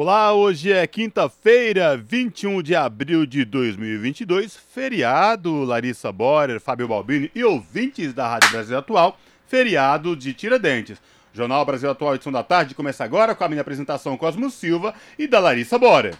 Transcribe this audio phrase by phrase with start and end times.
[0.00, 7.42] Olá, hoje é quinta-feira, 21 de abril de 2022, feriado Larissa Borer, Fábio Balbini e
[7.42, 10.98] ouvintes da Rádio Brasil Atual, feriado de Tiradentes.
[11.34, 15.26] Jornal Brasil Atual, edição da tarde, começa agora com a minha apresentação Cosmo Silva e
[15.26, 16.14] da Larissa Borer.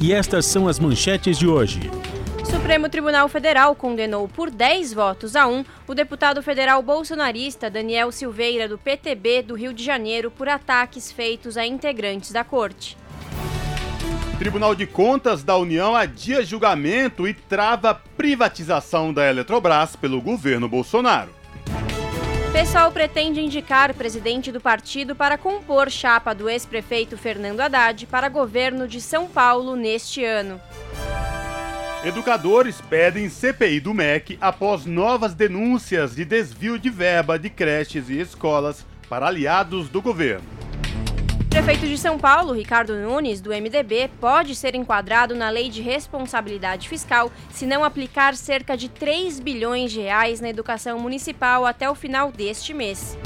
[0.00, 1.90] E estas são as manchetes de hoje.
[2.46, 8.68] Supremo Tribunal Federal condenou por 10 votos a 1 o deputado federal bolsonarista Daniel Silveira,
[8.68, 12.96] do PTB do Rio de Janeiro, por ataques feitos a integrantes da corte.
[14.38, 21.34] Tribunal de Contas da União adia julgamento e trava privatização da Eletrobras pelo governo Bolsonaro.
[22.52, 28.86] Pessoal pretende indicar presidente do partido para compor chapa do ex-prefeito Fernando Haddad para governo
[28.86, 30.60] de São Paulo neste ano.
[32.06, 38.20] Educadores pedem CPI do MEC após novas denúncias de desvio de verba de creches e
[38.20, 40.44] escolas para aliados do governo.
[41.50, 46.88] Prefeito de São Paulo, Ricardo Nunes, do MDB, pode ser enquadrado na Lei de Responsabilidade
[46.88, 51.94] Fiscal se não aplicar cerca de 3 bilhões de reais na educação municipal até o
[51.96, 53.18] final deste mês.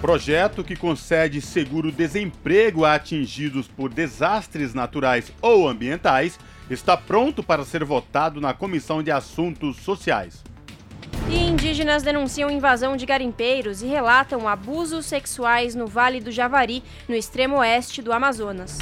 [0.00, 6.36] Projeto que concede seguro-desemprego a atingidos por desastres naturais ou ambientais
[6.70, 10.42] está pronto para ser votado na Comissão de Assuntos Sociais.
[11.28, 17.14] E indígenas denunciam invasão de garimpeiros e relatam abusos sexuais no Vale do Javari, no
[17.14, 18.78] extremo oeste do Amazonas.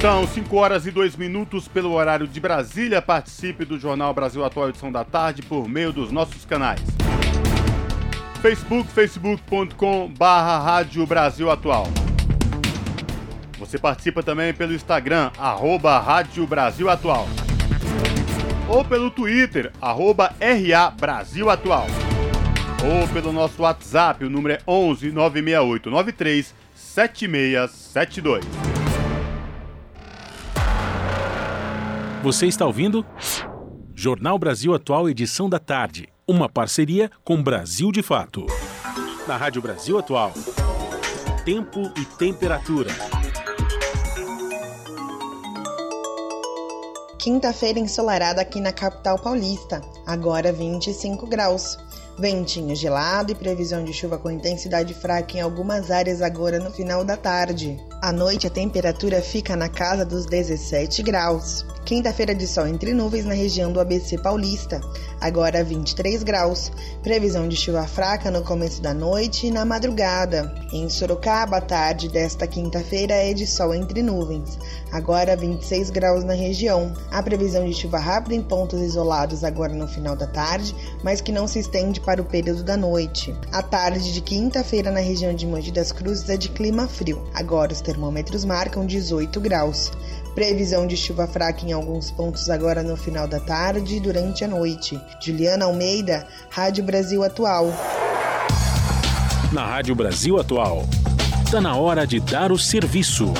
[0.00, 3.00] São 5 horas e 2 minutos pelo horário de Brasília.
[3.00, 6.82] Participe do Jornal Brasil Atual edição da tarde por meio dos nossos canais.
[8.42, 11.86] Facebook, facebook.com barra Rádio Brasil Atual.
[13.64, 17.26] Você participa também pelo Instagram, arroba Rádio Brasil Atual.
[18.68, 21.86] Ou pelo Twitter, arroba RA Brasil Atual.
[22.84, 28.44] Ou pelo nosso WhatsApp, o número é 11 968 93 7672.
[32.22, 33.04] Você está ouvindo?
[33.94, 36.10] Jornal Brasil Atual, edição da tarde.
[36.28, 38.46] Uma parceria com Brasil de Fato.
[39.26, 40.34] Na Rádio Brasil Atual.
[41.46, 42.90] Tempo e temperatura.
[47.18, 51.78] Quinta-feira ensolarada aqui na capital paulista, agora 25 graus.
[52.18, 57.02] Ventinho gelado e previsão de chuva com intensidade fraca em algumas áreas agora no final
[57.04, 57.80] da tarde.
[58.04, 61.64] À noite a temperatura fica na casa dos 17 graus.
[61.86, 64.80] Quinta-feira de sol entre nuvens na região do ABC Paulista,
[65.20, 66.72] agora 23 graus.
[67.02, 70.54] Previsão de chuva fraca no começo da noite e na madrugada.
[70.72, 74.58] Em Sorocaba, a tarde desta quinta-feira é de sol entre nuvens,
[74.92, 76.94] agora 26 graus na região.
[77.10, 81.32] A previsão de chuva rápida em pontos isolados agora no final da tarde, mas que
[81.32, 83.34] não se estende para o período da noite.
[83.52, 87.22] A tarde de quinta-feira na região de Mogi das Cruzes é de clima frio.
[87.34, 89.92] Agora os termômetros marcam 18 graus.
[90.34, 94.48] Previsão de chuva fraca em alguns pontos agora no final da tarde e durante a
[94.48, 95.00] noite.
[95.20, 97.72] Juliana Almeida, Rádio Brasil Atual.
[99.52, 100.82] Na Rádio Brasil Atual.
[101.44, 103.32] Está na hora de dar o serviço.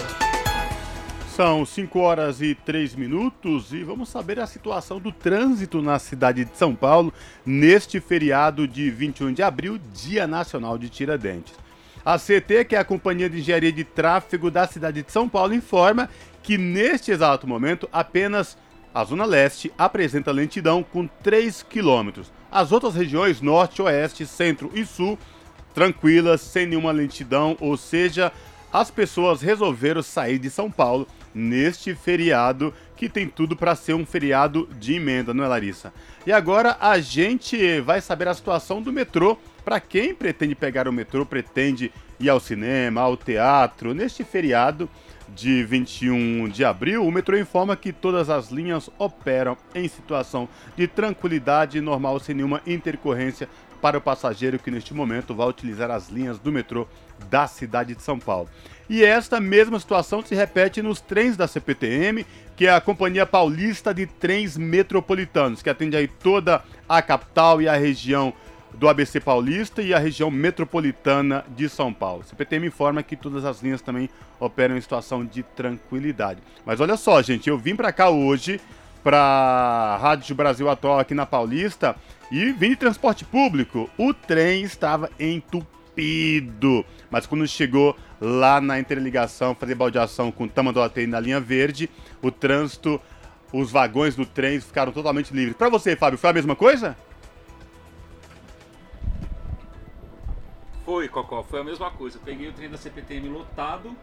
[1.35, 6.45] São 5 horas e 3 minutos e vamos saber a situação do trânsito na cidade
[6.45, 7.13] de São Paulo
[7.45, 11.64] neste feriado de 21 de abril, Dia Nacional de Tiradentes.
[12.05, 15.55] A CT, que é a Companhia de Engenharia de Tráfego da cidade de São Paulo,
[15.55, 16.11] informa
[16.43, 18.59] que neste exato momento apenas
[18.95, 22.31] a Zona Leste apresenta lentidão com 3 quilômetros.
[22.53, 25.19] As outras regiões, Norte, Oeste, Centro e Sul,
[25.75, 28.31] tranquilas, sem nenhuma lentidão, ou seja,
[28.71, 34.05] as pessoas resolveram sair de São Paulo neste feriado que tem tudo para ser um
[34.07, 35.93] feriado de emenda, não é, Larissa?
[36.27, 39.37] E agora a gente vai saber a situação do metrô.
[39.65, 44.89] Para quem pretende pegar o metrô, pretende ir ao cinema, ao teatro, neste feriado
[45.29, 50.87] de 21 de abril, o metrô informa que todas as linhas operam em situação de
[50.87, 53.49] tranquilidade normal, sem nenhuma intercorrência
[53.81, 56.87] para o passageiro que neste momento vai utilizar as linhas do metrô
[57.29, 58.49] da cidade de São Paulo.
[58.89, 62.25] E esta mesma situação se repete nos trens da CPTM,
[62.57, 67.69] que é a Companhia Paulista de Trens Metropolitanos, que atende aí toda a capital e
[67.69, 68.33] a região
[68.75, 72.23] do ABC Paulista e a região metropolitana de São Paulo.
[72.23, 76.41] O CPTM informa que todas as linhas também operam em situação de tranquilidade.
[76.67, 78.61] Mas olha só, gente, eu vim para cá hoje
[79.03, 81.95] para Rádio Brasil Atual aqui na Paulista
[82.33, 83.89] e vim de transporte público.
[83.99, 91.21] O trem estava entupido, mas quando chegou lá na interligação, fazer baldeação com Tamanduateí na
[91.21, 91.89] linha verde,
[92.23, 93.01] o trânsito,
[93.53, 95.57] os vagões do trem ficaram totalmente livres.
[95.57, 96.97] Para você, Fábio, foi a mesma coisa?
[100.85, 102.19] Foi, Cocó, foi a mesma coisa.
[102.19, 103.97] Eu peguei o trem da CPTM lotado,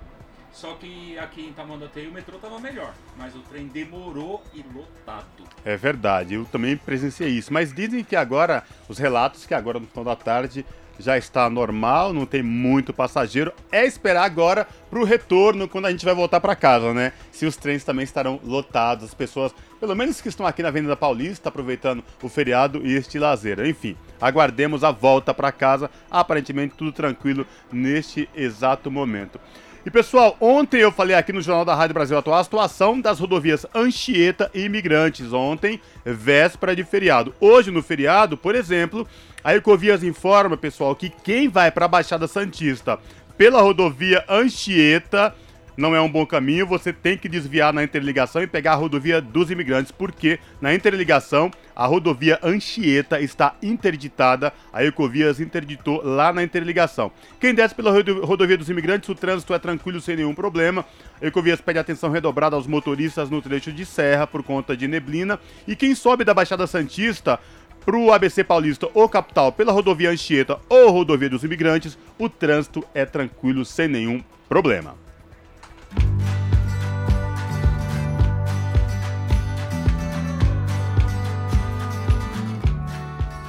[0.52, 5.44] só que aqui em Tamandatei o metrô estava melhor, mas o trem demorou e lotado.
[5.64, 7.54] É verdade, eu também presenciei isso.
[7.54, 10.66] Mas dizem que agora, os relatos que agora no final da tarde
[11.02, 13.52] já está normal, não tem muito passageiro.
[13.72, 17.12] É esperar agora para o retorno quando a gente vai voltar para casa, né?
[17.32, 20.96] Se os trens também estarão lotados, as pessoas, pelo menos que estão aqui na Avenida
[20.96, 23.60] Paulista, aproveitando o feriado e este lazer.
[23.66, 25.90] Enfim, aguardemos a volta para casa.
[26.10, 29.40] Aparentemente tudo tranquilo neste exato momento.
[29.84, 33.20] E pessoal, ontem eu falei aqui no Jornal da Rádio Brasil Atual a situação das
[33.20, 35.34] rodovias Anchieta e Imigrantes.
[35.34, 37.34] Ontem, véspera de feriado.
[37.40, 39.08] Hoje, no feriado, por exemplo,
[39.44, 43.00] a Ecovias informa, pessoal, que quem vai para a Baixada Santista
[43.38, 45.34] pela rodovia Anchieta
[45.78, 49.22] não é um bom caminho, você tem que desviar na interligação e pegar a rodovia
[49.22, 56.44] dos imigrantes, porque na interligação a rodovia Anchieta está interditada, a Ecovias interditou lá na
[56.44, 57.12] interligação.
[57.40, 60.86] Quem desce pela rodovia dos imigrantes, o trânsito é tranquilo sem nenhum problema.
[61.22, 65.40] A Ecovias pede atenção redobrada aos motoristas no trecho de serra por conta de neblina.
[65.68, 67.40] E quem sobe da Baixada Santista
[67.86, 72.84] para o ABC Paulista ou capital pela rodovia Anchieta ou rodovia dos imigrantes, o trânsito
[72.94, 74.96] é tranquilo sem nenhum problema.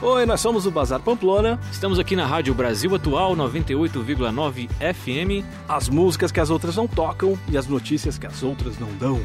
[0.02, 1.61] Oi, nós somos o Bazar Pamplona.
[1.70, 5.46] Estamos aqui na Rádio Brasil Atual 98,9 FM.
[5.69, 9.20] As músicas que as outras não tocam e as notícias que as outras não dão.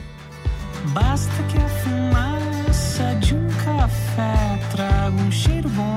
[0.93, 2.36] Basta que a fumaça
[3.19, 5.93] de um café traga um cheiro bom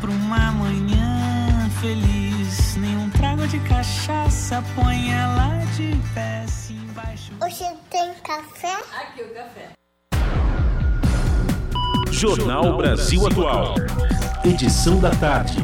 [0.00, 2.76] para uma manhã feliz.
[2.76, 7.32] Nenhum trago de cachaça põe ela de pé se embaixo.
[7.42, 8.76] Hoje tem café?
[9.00, 9.70] Aqui o café.
[12.12, 13.74] Jornal Brasil Atual.
[14.44, 15.58] Edição da tarde.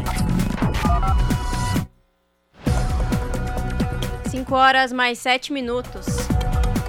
[4.28, 6.06] 5 horas mais 7 minutos.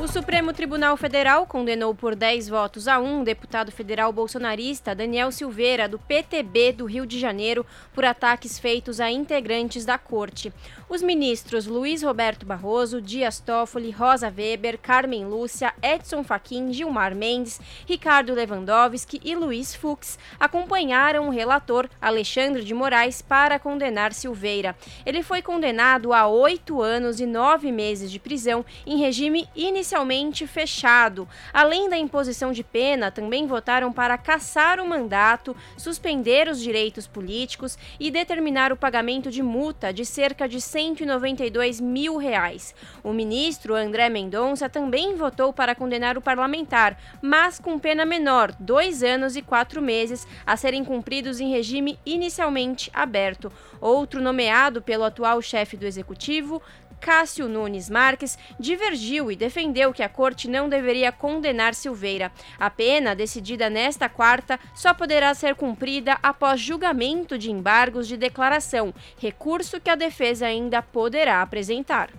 [0.01, 5.29] O Supremo Tribunal Federal condenou por 10 votos a 1 o deputado federal bolsonarista Daniel
[5.29, 10.53] Silveira, do PTB do Rio de Janeiro, por ataques feitos a integrantes da corte.
[10.87, 17.59] Os ministros Luiz Roberto Barroso, Dias Toffoli, Rosa Weber, Carmen Lúcia, Edson Fachin, Gilmar Mendes,
[17.85, 24.77] Ricardo Lewandowski e Luiz Fux acompanharam o relator Alexandre de Moraes para condenar Silveira.
[25.05, 29.45] Ele foi condenado a oito anos e nove meses de prisão em regime
[29.89, 31.27] inicialmente fechado.
[31.53, 37.77] Além da imposição de pena, também votaram para cassar o mandato, suspender os direitos políticos
[37.99, 42.73] e determinar o pagamento de multa de cerca de 100 192 mil reais.
[43.03, 49.03] O ministro André Mendonça também votou para condenar o parlamentar, mas com pena menor, dois
[49.03, 53.51] anos e quatro meses, a serem cumpridos em regime inicialmente aberto.
[53.79, 56.61] Outro nomeado pelo atual chefe do executivo,
[56.99, 62.31] Cássio Nunes Marques, divergiu e defendeu que a corte não deveria condenar Silveira.
[62.59, 68.93] A pena, decidida nesta quarta, só poderá ser cumprida após julgamento de embargos de declaração,
[69.17, 72.09] recurso que a defesa ainda poderá apresentar.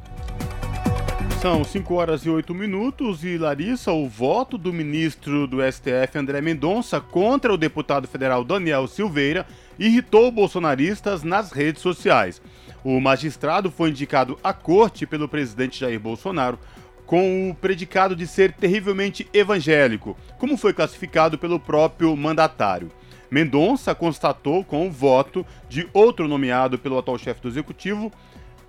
[1.40, 6.42] São 5 horas e 8 minutos e Larissa, o voto do ministro do STF André
[6.42, 9.46] Mendonça contra o deputado federal Daniel Silveira
[9.78, 12.42] irritou bolsonaristas nas redes sociais.
[12.82, 16.58] O magistrado foi indicado à corte pelo presidente Jair Bolsonaro
[17.04, 22.90] com o predicado de ser terrivelmente evangélico, como foi classificado pelo próprio mandatário.
[23.30, 28.12] Mendonça constatou com o voto de outro nomeado pelo atual chefe do executivo,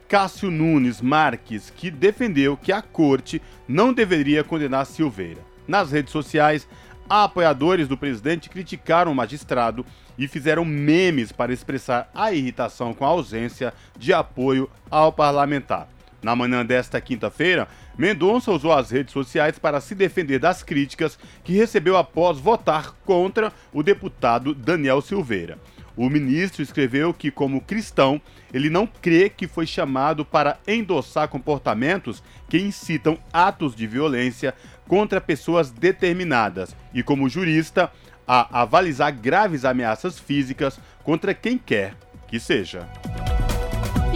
[0.07, 5.39] Cássio Nunes Marques, que defendeu que a corte não deveria condenar Silveira.
[5.67, 6.67] Nas redes sociais,
[7.11, 9.85] apoiadores do presidente criticaram o magistrado
[10.17, 15.89] e fizeram memes para expressar a irritação com a ausência de apoio ao parlamentar.
[16.23, 21.53] Na manhã desta quinta-feira, Mendonça usou as redes sociais para se defender das críticas que
[21.53, 25.57] recebeu após votar contra o deputado Daniel Silveira.
[25.97, 28.21] O ministro escreveu que, como cristão,
[28.53, 34.53] ele não crê que foi chamado para endossar comportamentos que incitam atos de violência
[34.87, 37.91] contra pessoas determinadas e, como jurista,
[38.27, 41.95] a avalizar graves ameaças físicas contra quem quer
[42.27, 42.87] que seja.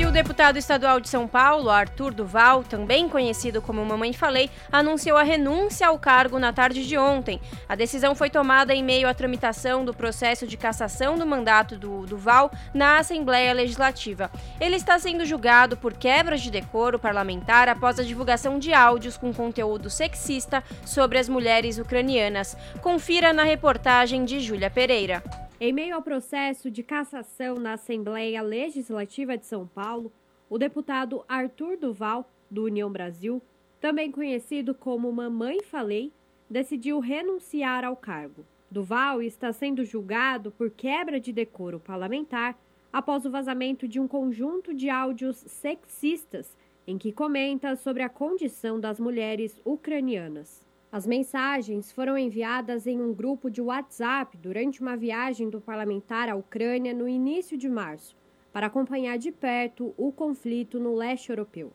[0.07, 5.23] O deputado estadual de São Paulo, Arthur Duval, também conhecido como Mamãe Falei, anunciou a
[5.23, 7.41] renúncia ao cargo na tarde de ontem.
[7.67, 12.05] A decisão foi tomada em meio à tramitação do processo de cassação do mandato do
[12.05, 14.31] Duval na Assembleia Legislativa.
[14.61, 19.33] Ele está sendo julgado por quebras de decoro parlamentar após a divulgação de áudios com
[19.33, 22.55] conteúdo sexista sobre as mulheres ucranianas.
[22.81, 25.44] Confira na reportagem de Júlia Pereira.
[25.57, 30.11] Em meio ao processo de cassação na Assembleia Legislativa de São Paulo,
[30.49, 33.41] o deputado Arthur Duval, do União Brasil,
[33.79, 36.11] também conhecido como Mamãe Falei,
[36.49, 38.45] decidiu renunciar ao cargo.
[38.69, 42.59] Duval está sendo julgado por quebra de decoro parlamentar
[42.91, 46.53] após o vazamento de um conjunto de áudios sexistas
[46.85, 50.64] em que comenta sobre a condição das mulheres ucranianas.
[50.95, 56.37] As mensagens foram enviadas em um grupo de WhatsApp durante uma viagem do parlamentar à
[56.37, 58.15] Ucrânia no início de março,
[58.53, 61.73] para acompanhar de perto o conflito no leste europeu.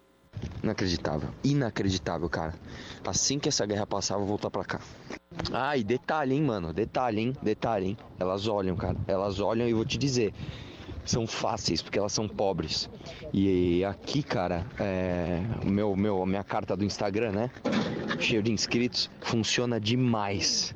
[0.65, 2.55] Inacreditável, inacreditável, cara.
[3.07, 4.81] Assim que essa guerra passar, eu vou voltar pra cá.
[5.53, 7.99] Ah, e detalhe, hein, mano, detalhe, hein, detalhe, hein.
[8.19, 10.33] Elas olham, cara, elas olham e vou te dizer,
[11.05, 12.89] são fáceis, porque elas são pobres.
[13.33, 17.51] E aqui, cara, é, meu, meu, minha carta do Instagram, né?
[18.19, 20.75] Cheio de inscritos, funciona demais.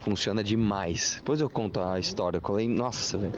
[0.00, 1.16] Funciona demais.
[1.16, 2.36] Depois eu conto a história.
[2.36, 3.32] Eu colei, nossa, velho.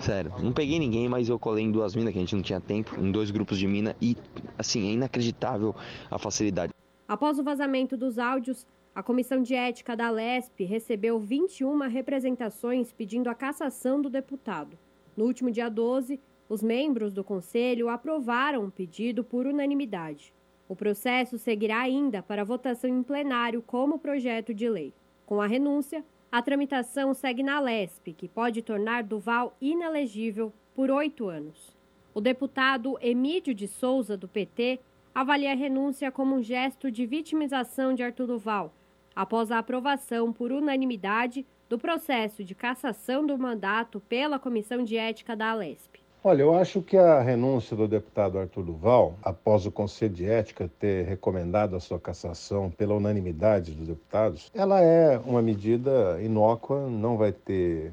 [0.00, 2.60] Sério, não peguei ninguém, mas eu colei em duas minas que a gente não tinha
[2.60, 4.16] tempo, em dois grupos de mina e,
[4.56, 5.74] assim, é inacreditável
[6.10, 6.72] a facilidade.
[7.08, 13.28] Após o vazamento dos áudios, a Comissão de Ética da LESP recebeu 21 representações pedindo
[13.28, 14.78] a cassação do deputado.
[15.16, 20.32] No último dia 12, os membros do Conselho aprovaram o pedido por unanimidade.
[20.68, 24.94] O processo seguirá ainda para votação em plenário como projeto de lei.
[25.26, 31.28] Com a renúncia, a tramitação segue na LESP, que pode tornar Duval inelegível por oito
[31.28, 31.76] anos.
[32.14, 34.80] O deputado Emílio de Souza, do PT,
[35.14, 38.72] avalia a renúncia como um gesto de vitimização de Arthur Duval,
[39.14, 45.34] após a aprovação por unanimidade do processo de cassação do mandato pela Comissão de Ética
[45.34, 46.02] da Alesp.
[46.22, 50.70] Olha, eu acho que a renúncia do deputado Arthur Duval, após o Conselho de Ética
[50.78, 57.16] ter recomendado a sua cassação pela unanimidade dos deputados, ela é uma medida inócua, não
[57.16, 57.90] vai ter,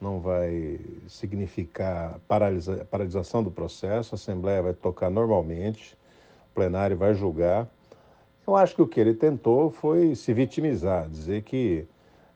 [0.00, 5.96] não vai significar paralisa, paralisação do processo, a Assembleia vai tocar normalmente,
[6.50, 7.68] o plenário vai julgar.
[8.44, 11.86] Eu acho que o que ele tentou foi se vitimizar, dizer que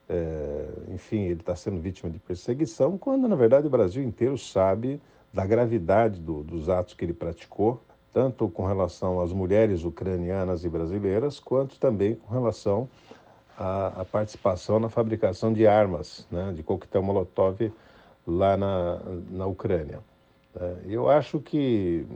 [0.09, 5.01] é, enfim, ele está sendo vítima de perseguição, quando na verdade o Brasil inteiro sabe
[5.33, 7.83] da gravidade do, dos atos que ele praticou,
[8.13, 12.89] tanto com relação às mulheres ucranianas e brasileiras, quanto também com relação
[13.59, 17.73] à, à participação na fabricação de armas, né, de coquetel Molotov
[18.27, 19.99] lá na, na Ucrânia.
[20.55, 22.07] É, eu acho que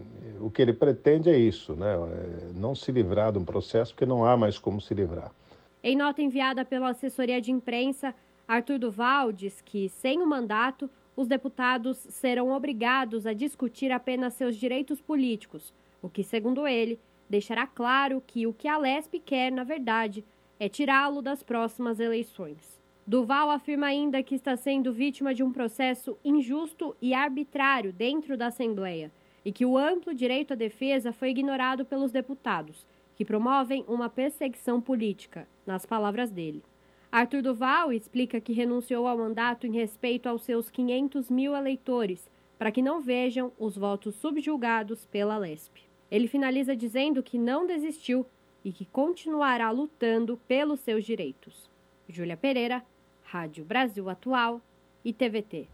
[0.40, 4.07] o que ele pretende é isso, né, é não se livrar de um processo, porque
[4.07, 5.33] não há mais como se livrar.
[5.82, 8.14] Em nota enviada pela assessoria de imprensa,
[8.47, 14.56] Arthur Duval diz que, sem o mandato, os deputados serão obrigados a discutir apenas seus
[14.56, 19.64] direitos políticos, o que, segundo ele, deixará claro que o que a Lesp quer, na
[19.64, 20.25] verdade,
[20.58, 22.80] é tirá-lo das próximas eleições.
[23.06, 28.49] Duval afirma ainda que está sendo vítima de um processo injusto e arbitrário dentro da
[28.49, 29.11] Assembleia
[29.44, 32.87] e que o amplo direito à defesa foi ignorado pelos deputados
[33.18, 36.62] que promovem uma perseguição política, nas palavras dele.
[37.10, 42.70] Arthur Duval explica que renunciou ao mandato em respeito aos seus 500 mil eleitores, para
[42.70, 45.82] que não vejam os votos subjugados pela LESP.
[46.08, 48.25] Ele finaliza dizendo que não desistiu
[48.64, 51.68] e que continuará lutando pelos seus direitos.
[52.08, 52.84] Júlia Pereira,
[53.25, 54.60] Rádio Brasil Atual
[55.04, 55.66] e TVT.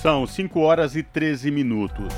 [0.00, 2.14] São 5 horas e 13 minutos.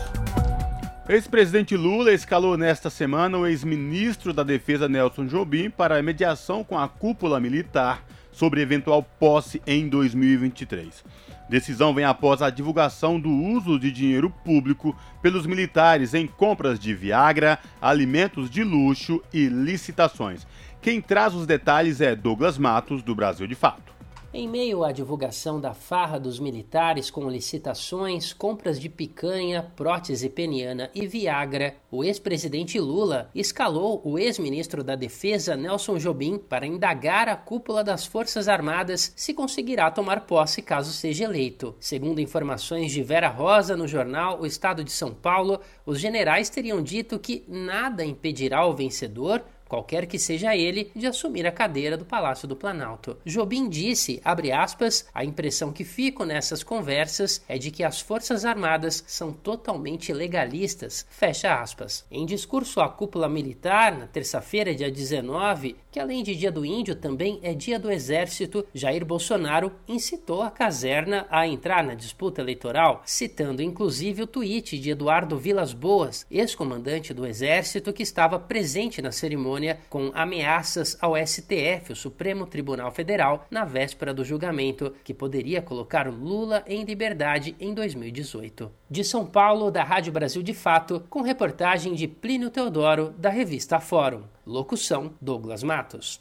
[1.08, 6.86] Ex-presidente Lula escalou nesta semana o ex-ministro da Defesa Nelson Jobim para mediação com a
[6.86, 11.02] cúpula militar sobre eventual posse em 2023.
[11.48, 16.92] Decisão vem após a divulgação do uso de dinheiro público pelos militares em compras de
[16.92, 20.46] Viagra, alimentos de luxo e licitações.
[20.82, 23.97] Quem traz os detalhes é Douglas Matos, do Brasil de Fato.
[24.32, 30.90] Em meio à divulgação da farra dos militares com licitações, compras de picanha, prótese peniana
[30.94, 37.36] e Viagra, o ex-presidente Lula escalou o ex-ministro da Defesa Nelson Jobim para indagar a
[37.36, 41.74] cúpula das Forças Armadas se conseguirá tomar posse caso seja eleito.
[41.80, 46.82] Segundo informações de Vera Rosa no jornal O Estado de São Paulo, os generais teriam
[46.82, 52.04] dito que nada impedirá o vencedor qualquer que seja ele, de assumir a cadeira do
[52.04, 53.16] Palácio do Planalto.
[53.24, 58.44] Jobim disse, abre aspas, a impressão que fico nessas conversas é de que as Forças
[58.44, 62.04] Armadas são totalmente legalistas, fecha aspas.
[62.10, 66.94] Em discurso à cúpula militar, na terça-feira, dia 19, que além de dia do índio
[66.94, 73.02] também é dia do exército, Jair Bolsonaro incitou a caserna a entrar na disputa eleitoral,
[73.04, 79.12] citando inclusive o tweet de Eduardo Vilas Boas, ex-comandante do exército que estava presente na
[79.12, 79.57] cerimônia
[79.88, 86.08] com ameaças ao STF, o Supremo Tribunal Federal, na véspera do julgamento, que poderia colocar
[86.08, 88.70] Lula em liberdade em 2018.
[88.90, 93.80] De São Paulo, da Rádio Brasil de Fato, com reportagem de Plínio Teodoro, da revista
[93.80, 94.22] Fórum.
[94.46, 96.20] Locução: Douglas Matos.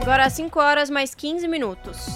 [0.00, 2.06] Agora 5 horas mais 15 minutos.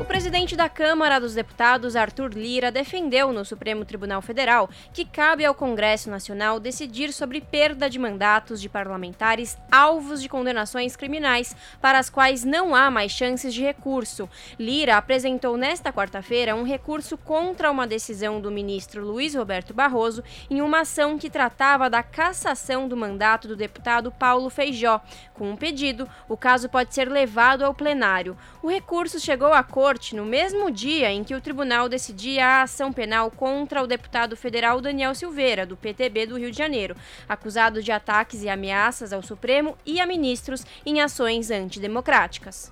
[0.00, 5.44] O presidente da Câmara dos Deputados, Arthur Lira, defendeu no Supremo Tribunal Federal que cabe
[5.44, 11.98] ao Congresso Nacional decidir sobre perda de mandatos de parlamentares alvos de condenações criminais para
[11.98, 14.30] as quais não há mais chances de recurso.
[14.56, 20.62] Lira apresentou nesta quarta-feira um recurso contra uma decisão do ministro Luiz Roberto Barroso em
[20.62, 25.00] uma ação que tratava da cassação do mandato do deputado Paulo Feijó.
[25.34, 28.36] Com um pedido, o caso pode ser levado ao plenário.
[28.62, 32.62] O recurso chegou à corte Corte no mesmo dia em que o tribunal decidia a
[32.64, 36.94] ação penal contra o deputado federal Daniel Silveira, do PTB do Rio de Janeiro,
[37.26, 42.70] acusado de ataques e ameaças ao Supremo e a ministros em ações antidemocráticas.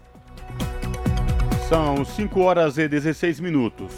[1.71, 3.95] São 5 horas e 16 minutos.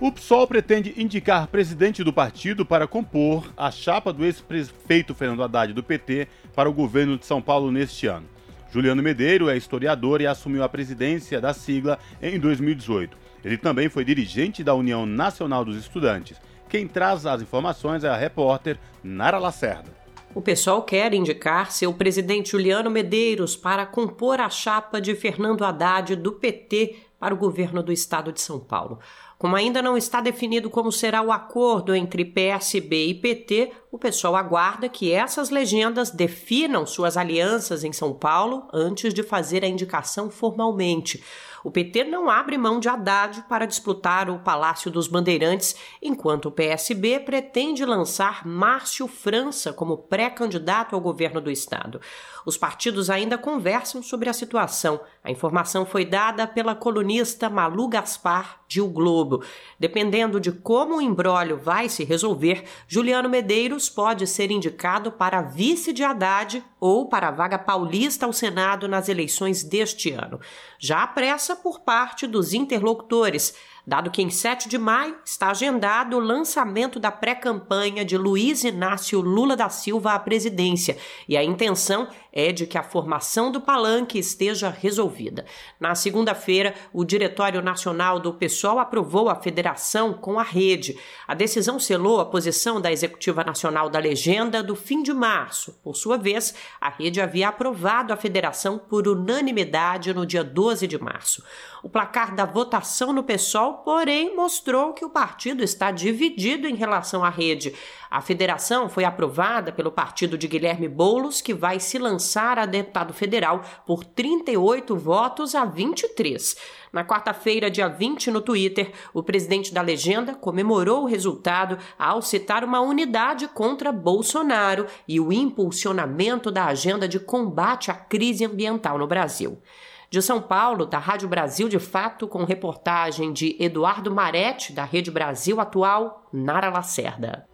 [0.00, 5.72] O PSOL pretende indicar presidente do partido para compor a chapa do ex-prefeito Fernando Haddad
[5.72, 8.35] do PT para o governo de São Paulo neste ano.
[8.70, 13.16] Juliano Medeiro é historiador e assumiu a presidência da sigla em 2018.
[13.44, 16.40] Ele também foi dirigente da União Nacional dos Estudantes.
[16.68, 19.94] Quem traz as informações é a repórter Nara Lacerda.
[20.34, 26.14] O pessoal quer indicar seu presidente Juliano Medeiros para compor a chapa de Fernando Haddad
[26.14, 28.98] do PT para o governo do estado de São Paulo.
[29.38, 34.34] Como ainda não está definido como será o acordo entre PSB e PT, o pessoal
[34.34, 40.30] aguarda que essas legendas definam suas alianças em São Paulo antes de fazer a indicação
[40.30, 41.22] formalmente.
[41.66, 46.52] O PT não abre mão de Haddad para disputar o Palácio dos Bandeirantes, enquanto o
[46.52, 52.00] PSB pretende lançar Márcio França como pré-candidato ao governo do estado.
[52.46, 55.00] Os partidos ainda conversam sobre a situação.
[55.24, 59.42] A informação foi dada pela colunista Malu Gaspar, de O Globo.
[59.78, 65.92] Dependendo de como o embrólio vai se resolver, Juliano Medeiros pode ser indicado para vice
[65.92, 70.40] de Haddad ou para a vaga paulista ao Senado nas eleições deste ano.
[70.78, 73.54] Já há pressa por parte dos interlocutores
[73.86, 79.20] dado que em 7 de maio está agendado o lançamento da pré-campanha de Luiz Inácio
[79.20, 80.98] Lula da Silva à presidência,
[81.28, 85.46] e a intenção é de que a formação do palanque esteja resolvida.
[85.80, 90.98] Na segunda-feira, o Diretório Nacional do PSOL aprovou a federação com a rede.
[91.26, 95.80] A decisão selou a posição da Executiva Nacional da Legenda do fim de março.
[95.82, 100.98] Por sua vez, a rede havia aprovado a federação por unanimidade no dia 12 de
[101.02, 101.42] março.
[101.82, 107.24] O placar da votação no PSOL, porém, mostrou que o partido está dividido em relação
[107.24, 107.74] à rede.
[108.10, 113.12] A federação foi aprovada pelo partido de Guilherme Boulos, que vai se lançar a deputado
[113.12, 116.56] federal por 38 votos a 23.
[116.92, 122.64] Na quarta-feira, dia 20, no Twitter, o presidente da legenda comemorou o resultado ao citar
[122.64, 129.06] uma unidade contra Bolsonaro e o impulsionamento da agenda de combate à crise ambiental no
[129.06, 129.60] Brasil.
[130.08, 135.10] De São Paulo, da Rádio Brasil de Fato, com reportagem de Eduardo Maretti, da Rede
[135.10, 137.46] Brasil Atual, Nara Lacerda.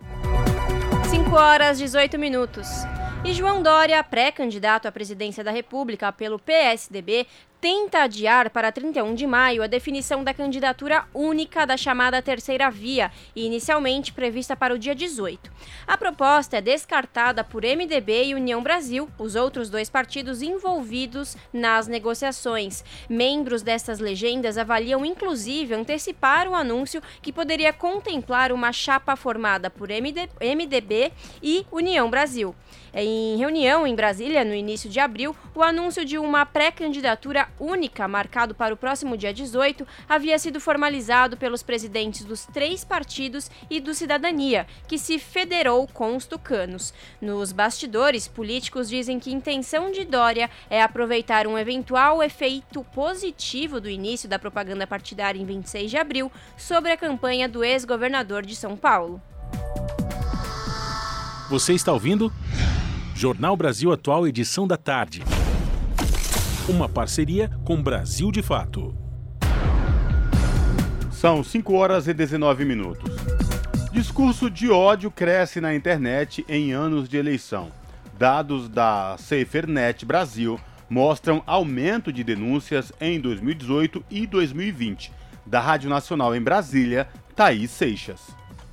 [1.12, 2.66] 5 horas 18 minutos.
[3.22, 7.26] E João Dória, pré-candidato à presidência da República pelo PSDB,
[7.62, 13.12] tenta adiar para 31 de maio a definição da candidatura única da chamada Terceira Via,
[13.36, 15.48] inicialmente prevista para o dia 18.
[15.86, 21.86] A proposta é descartada por MDB e União Brasil, os outros dois partidos envolvidos nas
[21.86, 22.84] negociações.
[23.08, 29.88] Membros dessas legendas avaliam inclusive antecipar o anúncio que poderia contemplar uma chapa formada por
[29.88, 32.56] MDB e União Brasil.
[32.92, 38.54] Em reunião em Brasília, no início de abril, o anúncio de uma pré-candidatura única, marcado
[38.54, 43.94] para o próximo dia 18, havia sido formalizado pelos presidentes dos três partidos e do
[43.94, 46.92] Cidadania, que se federou com os tucanos.
[47.20, 53.80] Nos bastidores, políticos dizem que a intenção de Dória é aproveitar um eventual efeito positivo
[53.80, 58.56] do início da propaganda partidária em 26 de abril sobre a campanha do ex-governador de
[58.56, 59.20] São Paulo.
[61.48, 62.32] Você está ouvindo?
[63.14, 65.22] Jornal Brasil Atual, edição da tarde.
[66.68, 68.94] Uma parceria com Brasil de Fato.
[71.10, 73.10] São 5 horas e 19 minutos.
[73.90, 77.72] Discurso de ódio cresce na internet em anos de eleição.
[78.16, 85.12] Dados da SaferNet Brasil mostram aumento de denúncias em 2018 e 2020.
[85.44, 88.20] Da Rádio Nacional em Brasília, Thaís Seixas.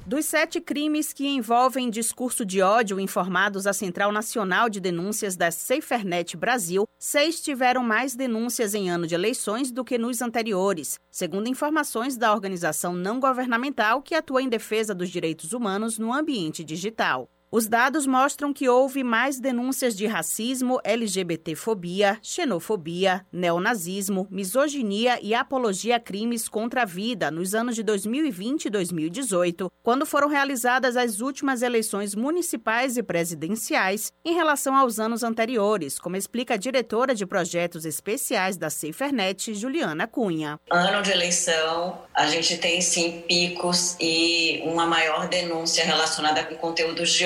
[0.06, 5.52] Dos sete crimes que envolvem discurso de ódio informados à Central Nacional de Denúncias da
[5.52, 11.48] SaferNet Brasil, seis tiveram mais denúncias em ano de eleições do que nos anteriores, segundo
[11.48, 17.30] informações da organização não governamental que atua em defesa dos direitos humanos no ambiente digital.
[17.52, 25.96] Os dados mostram que houve mais denúncias de racismo, LGBTfobia, xenofobia, neonazismo, misoginia e apologia
[25.96, 31.22] a crimes contra a vida nos anos de 2020 e 2018, quando foram realizadas as
[31.22, 37.26] últimas eleições municipais e presidenciais em relação aos anos anteriores, como explica a diretora de
[37.26, 40.60] projetos especiais da SaferNet, Juliana Cunha.
[40.70, 47.10] Ano de eleição, a gente tem sim picos e uma maior denúncia relacionada com conteúdos
[47.10, 47.26] de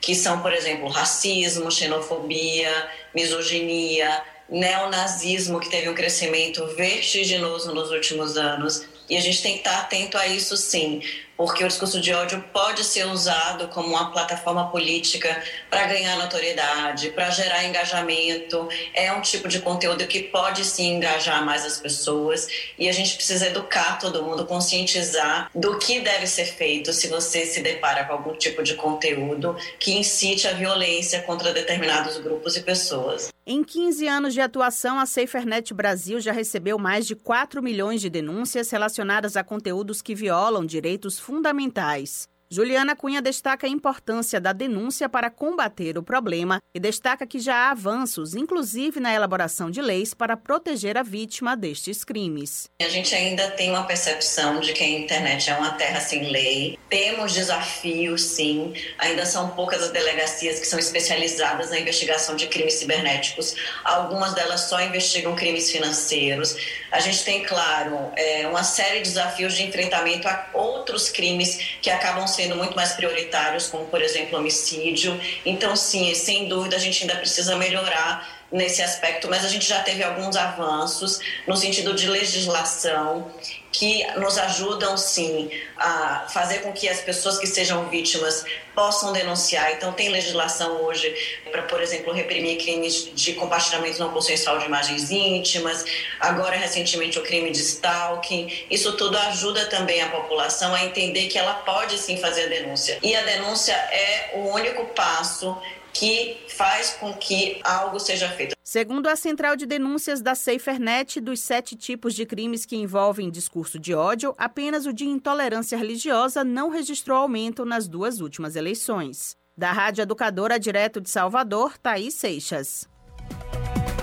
[0.00, 8.36] que são, por exemplo, racismo, xenofobia, misoginia, neonazismo, que teve um crescimento vertiginoso nos últimos
[8.36, 8.86] anos.
[9.08, 11.02] E a gente tem que estar atento a isso sim,
[11.38, 17.10] porque o discurso de ódio pode ser usado como uma plataforma política para ganhar notoriedade,
[17.10, 18.68] para gerar engajamento.
[18.92, 23.14] É um tipo de conteúdo que pode sim engajar mais as pessoas e a gente
[23.14, 28.14] precisa educar todo mundo, conscientizar do que deve ser feito se você se depara com
[28.14, 33.28] algum tipo de conteúdo que incite a violência contra determinados grupos e pessoas.
[33.50, 38.10] Em 15 anos de atuação, a SaferNet Brasil já recebeu mais de 4 milhões de
[38.10, 42.26] denúncias relacionadas a conteúdos que violam direitos fundamentais.
[42.50, 47.54] Juliana Cunha destaca a importância da denúncia para combater o problema e destaca que já
[47.54, 52.70] há avanços, inclusive na elaboração de leis para proteger a vítima destes crimes.
[52.80, 56.78] A gente ainda tem uma percepção de que a internet é uma terra sem lei.
[56.88, 58.72] Temos desafios, sim.
[58.98, 63.56] Ainda são poucas as delegacias que são especializadas na investigação de crimes cibernéticos.
[63.84, 66.56] Algumas delas só investigam crimes financeiros.
[66.90, 71.90] A gente tem, claro, é, uma série de desafios de enfrentamento a outros crimes que
[71.90, 75.20] acabam sendo muito mais prioritários, como, por exemplo, homicídio.
[75.44, 79.80] Então, sim, sem dúvida, a gente ainda precisa melhorar nesse aspecto, mas a gente já
[79.82, 83.30] teve alguns avanços no sentido de legislação
[83.72, 89.72] que nos ajudam sim a fazer com que as pessoas que sejam vítimas possam denunciar.
[89.72, 91.14] Então tem legislação hoje
[91.50, 95.84] para, por exemplo, reprimir crimes de compartilhamento não consensual de imagens íntimas,
[96.20, 98.66] agora recentemente o crime de stalking.
[98.70, 102.98] Isso tudo ajuda também a população a entender que ela pode sim fazer a denúncia.
[103.02, 105.56] E a denúncia é o único passo
[105.92, 108.57] que faz com que algo seja feito.
[108.70, 113.78] Segundo a Central de Denúncias da SaferNet, dos sete tipos de crimes que envolvem discurso
[113.78, 119.34] de ódio, apenas o de intolerância religiosa não registrou aumento nas duas últimas eleições.
[119.56, 122.86] Da Rádio Educadora Direto de Salvador, Thaís Seixas.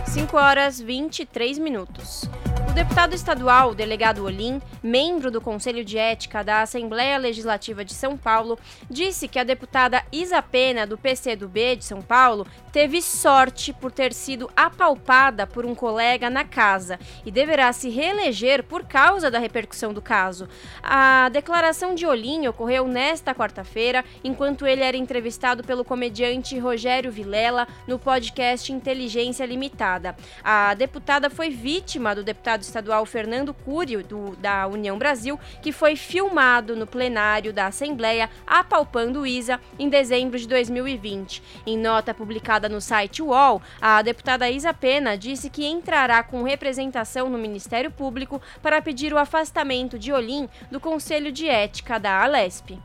[0.08, 2.28] 5 horas 23 minutos
[2.76, 8.60] deputado estadual, delegado Olim, membro do Conselho de Ética da Assembleia Legislativa de São Paulo,
[8.90, 14.12] disse que a deputada Isa Pena, do PCdoB de São Paulo, teve sorte por ter
[14.12, 19.94] sido apalpada por um colega na casa e deverá se reeleger por causa da repercussão
[19.94, 20.50] do caso.
[20.84, 27.66] A declaração de Olim ocorreu nesta quarta-feira, enquanto ele era entrevistado pelo comediante Rogério Vilela
[27.88, 30.14] no podcast Inteligência Limitada.
[30.44, 35.96] A deputada foi vítima do deputado estadual Fernando Curio, do, da União Brasil, que foi
[35.96, 41.42] filmado no plenário da Assembleia apalpando Isa em dezembro de 2020.
[41.66, 47.30] Em nota publicada no site UOL, a deputada Isa Pena disse que entrará com representação
[47.30, 52.80] no Ministério Público para pedir o afastamento de Olim do Conselho de Ética da Alesp.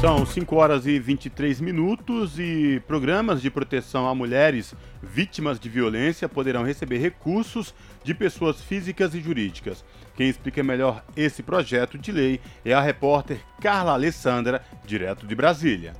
[0.00, 6.28] São 5 horas e 23 minutos e programas de proteção a mulheres vítimas de violência
[6.28, 9.84] poderão receber recursos de pessoas físicas e jurídicas.
[10.14, 15.94] Quem explica melhor esse projeto de lei é a repórter Carla Alessandra, direto de Brasília.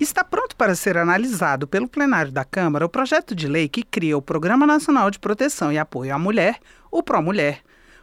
[0.00, 4.18] Está pronto para ser analisado pelo plenário da Câmara o projeto de lei que cria
[4.18, 6.58] o Programa Nacional de Proteção e Apoio à Mulher,
[6.90, 7.60] o ProMulher.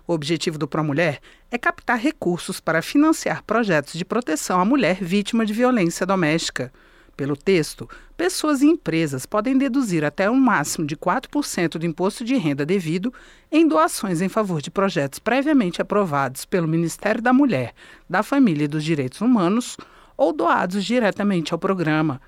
[0.08, 5.46] O objetivo do ProMulher é captar recursos para financiar projetos de proteção à mulher vítima
[5.46, 6.72] de violência doméstica.
[7.16, 7.88] Pelo texto,
[8.18, 13.14] pessoas e empresas podem deduzir até um máximo de 4% do imposto de renda devido
[13.52, 17.74] em doações em favor de projetos previamente aprovados pelo Ministério da Mulher,
[18.10, 19.78] da Família e dos Direitos Humanos
[20.18, 22.22] ou doados diretamente ao programa.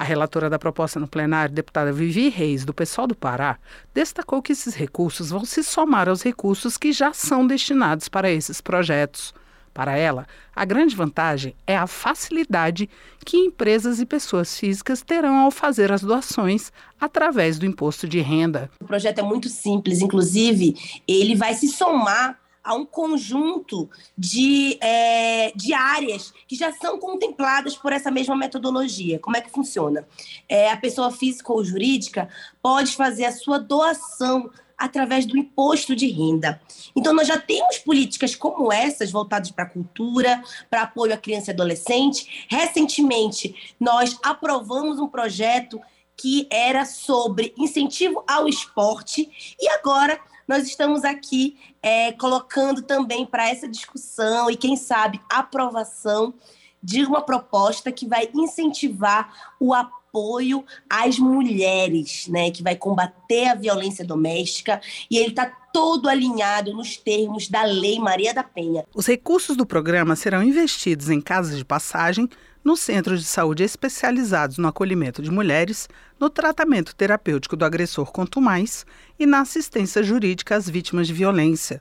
[0.00, 3.58] A relatora da proposta no plenário, deputada Vivi Reis, do pessoal do Pará,
[3.92, 8.62] destacou que esses recursos vão se somar aos recursos que já são destinados para esses
[8.62, 9.34] projetos.
[9.74, 12.88] Para ela, a grande vantagem é a facilidade
[13.26, 18.70] que empresas e pessoas físicas terão ao fazer as doações através do imposto de renda.
[18.80, 25.50] O projeto é muito simples, inclusive, ele vai se somar a um conjunto de, é,
[25.56, 29.18] de áreas que já são contempladas por essa mesma metodologia.
[29.18, 30.06] Como é que funciona?
[30.48, 32.28] É, a pessoa física ou jurídica
[32.62, 36.60] pode fazer a sua doação através do imposto de renda.
[36.94, 41.50] Então, nós já temos políticas como essas voltadas para a cultura, para apoio à criança
[41.50, 42.46] e adolescente.
[42.48, 45.80] Recentemente, nós aprovamos um projeto
[46.16, 49.28] que era sobre incentivo ao esporte
[49.60, 56.34] e agora nós estamos aqui é, colocando também para essa discussão e, quem sabe, aprovação
[56.82, 63.54] de uma proposta que vai incentivar o apoio às mulheres, né, que vai combater a
[63.54, 68.84] violência doméstica e ele está todo alinhado nos termos da Lei Maria da Penha.
[68.92, 72.28] Os recursos do programa serão investidos em casas de passagem,
[72.64, 78.84] nos centros de saúde especializados no acolhimento de mulheres, no tratamento terapêutico do agressor mais
[79.18, 81.80] e na assistência jurídica às vítimas de violência.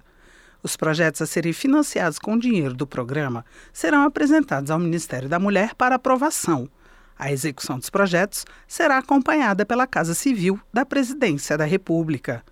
[0.62, 5.74] Os projetos a serem financiados com dinheiro do programa serão apresentados ao Ministério da Mulher
[5.76, 6.70] para aprovação.
[7.18, 12.44] A execução dos projetos será acompanhada pela Casa Civil da Presidência da República.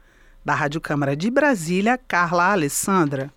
[0.44, 3.32] Da Rádio Câmara de Brasília, Carla Alessandra.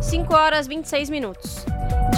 [0.00, 1.64] 5 horas 26 minutos.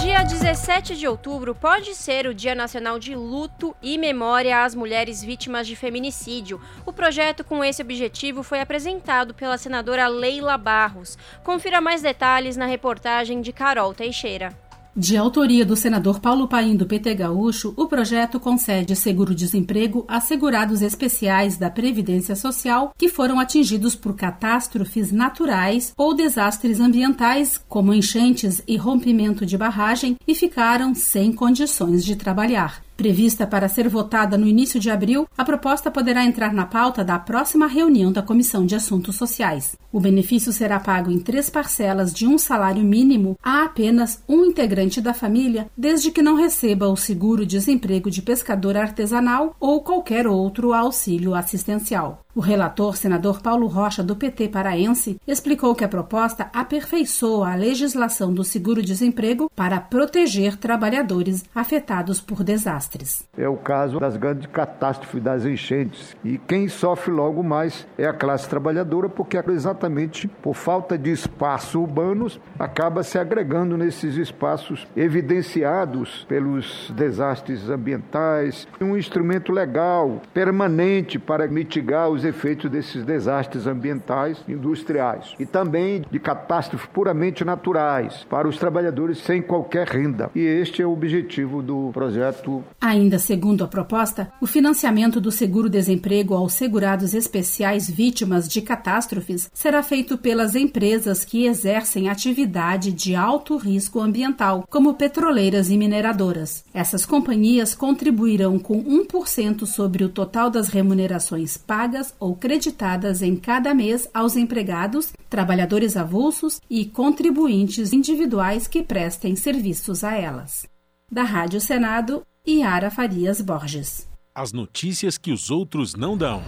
[0.01, 5.23] Dia 17 de outubro pode ser o Dia Nacional de Luto e Memória às Mulheres
[5.23, 6.61] Vítimas de Feminicídio.
[6.85, 11.17] O projeto com esse objetivo foi apresentado pela senadora Leila Barros.
[11.43, 14.64] Confira mais detalhes na reportagem de Carol Teixeira.
[14.97, 20.81] De autoria do senador Paulo Paim do PT Gaúcho, o projeto concede seguro-desemprego a segurados
[20.81, 28.63] especiais da Previdência Social que foram atingidos por catástrofes naturais ou desastres ambientais, como enchentes
[28.65, 32.84] e rompimento de barragem, e ficaram sem condições de trabalhar.
[32.97, 37.19] Prevista para ser votada no início de abril, a proposta poderá entrar na pauta da
[37.19, 39.75] próxima reunião da Comissão de Assuntos Sociais.
[39.91, 45.01] O benefício será pago em três parcelas de um salário mínimo a apenas um integrante
[45.01, 51.35] da família, desde que não receba o seguro-desemprego de pescador artesanal ou qualquer outro auxílio
[51.35, 52.24] assistencial.
[52.35, 58.33] O relator, senador Paulo Rocha, do PT paraense, explicou que a proposta aperfeiçoa a legislação
[58.33, 63.25] do seguro-desemprego para proteger trabalhadores afetados por desastres.
[63.37, 66.13] É o caso das grandes catástrofes das enchentes.
[66.25, 71.79] E quem sofre logo mais é a classe trabalhadora, porque exatamente por falta de espaço
[71.79, 78.67] urbanos acaba se agregando nesses espaços evidenciados pelos desastres ambientais.
[78.81, 86.19] Um instrumento legal, permanente para mitigar os efeitos desses desastres ambientais industriais e também de
[86.19, 90.29] catástrofes puramente naturais para os trabalhadores sem qualquer renda.
[90.35, 92.63] E este é o objetivo do projeto.
[92.81, 99.83] Ainda segundo a proposta, o financiamento do seguro-desemprego aos segurados especiais vítimas de catástrofes será
[99.83, 106.65] feito pelas empresas que exercem atividade de alto risco ambiental, como petroleiras e mineradoras.
[106.73, 113.73] Essas companhias contribuirão com 1% sobre o total das remunerações pagas ou creditadas em cada
[113.73, 120.65] mês aos empregados, trabalhadores avulsos e contribuintes individuais que prestem serviços a elas.
[121.11, 124.07] Da Rádio Senado, Yara Farias Borges.
[124.33, 126.41] As notícias que os outros não dão.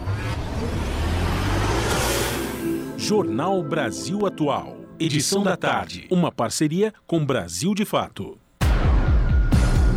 [2.97, 4.75] Jornal Brasil Atual.
[4.99, 6.07] Edição da tarde.
[6.11, 8.37] Uma parceria com Brasil de Fato.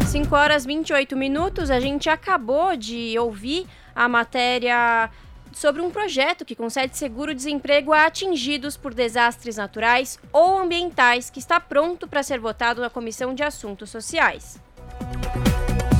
[0.07, 1.71] 5 horas 28 minutos.
[1.71, 5.11] A gente acabou de ouvir a matéria
[5.53, 11.59] sobre um projeto que concede seguro-desemprego a atingidos por desastres naturais ou ambientais que está
[11.59, 14.61] pronto para ser votado na Comissão de Assuntos Sociais.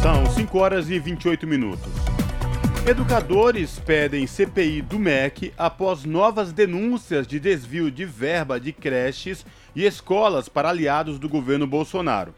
[0.03, 1.91] São 5 horas e 28 minutos.
[2.87, 9.45] Educadores pedem CPI do MEC após novas denúncias de desvio de verba de creches
[9.77, 12.35] e escolas para aliados do governo Bolsonaro.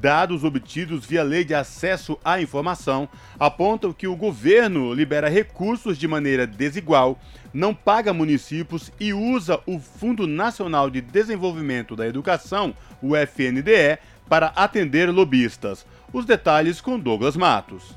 [0.00, 3.08] Dados obtidos via Lei de Acesso à Informação
[3.38, 7.18] apontam que o governo libera recursos de maneira desigual,
[7.52, 14.52] não paga municípios e usa o Fundo Nacional de Desenvolvimento da Educação, o FNDE, para
[14.54, 15.84] atender lobistas.
[16.12, 17.96] Os detalhes com Douglas Matos.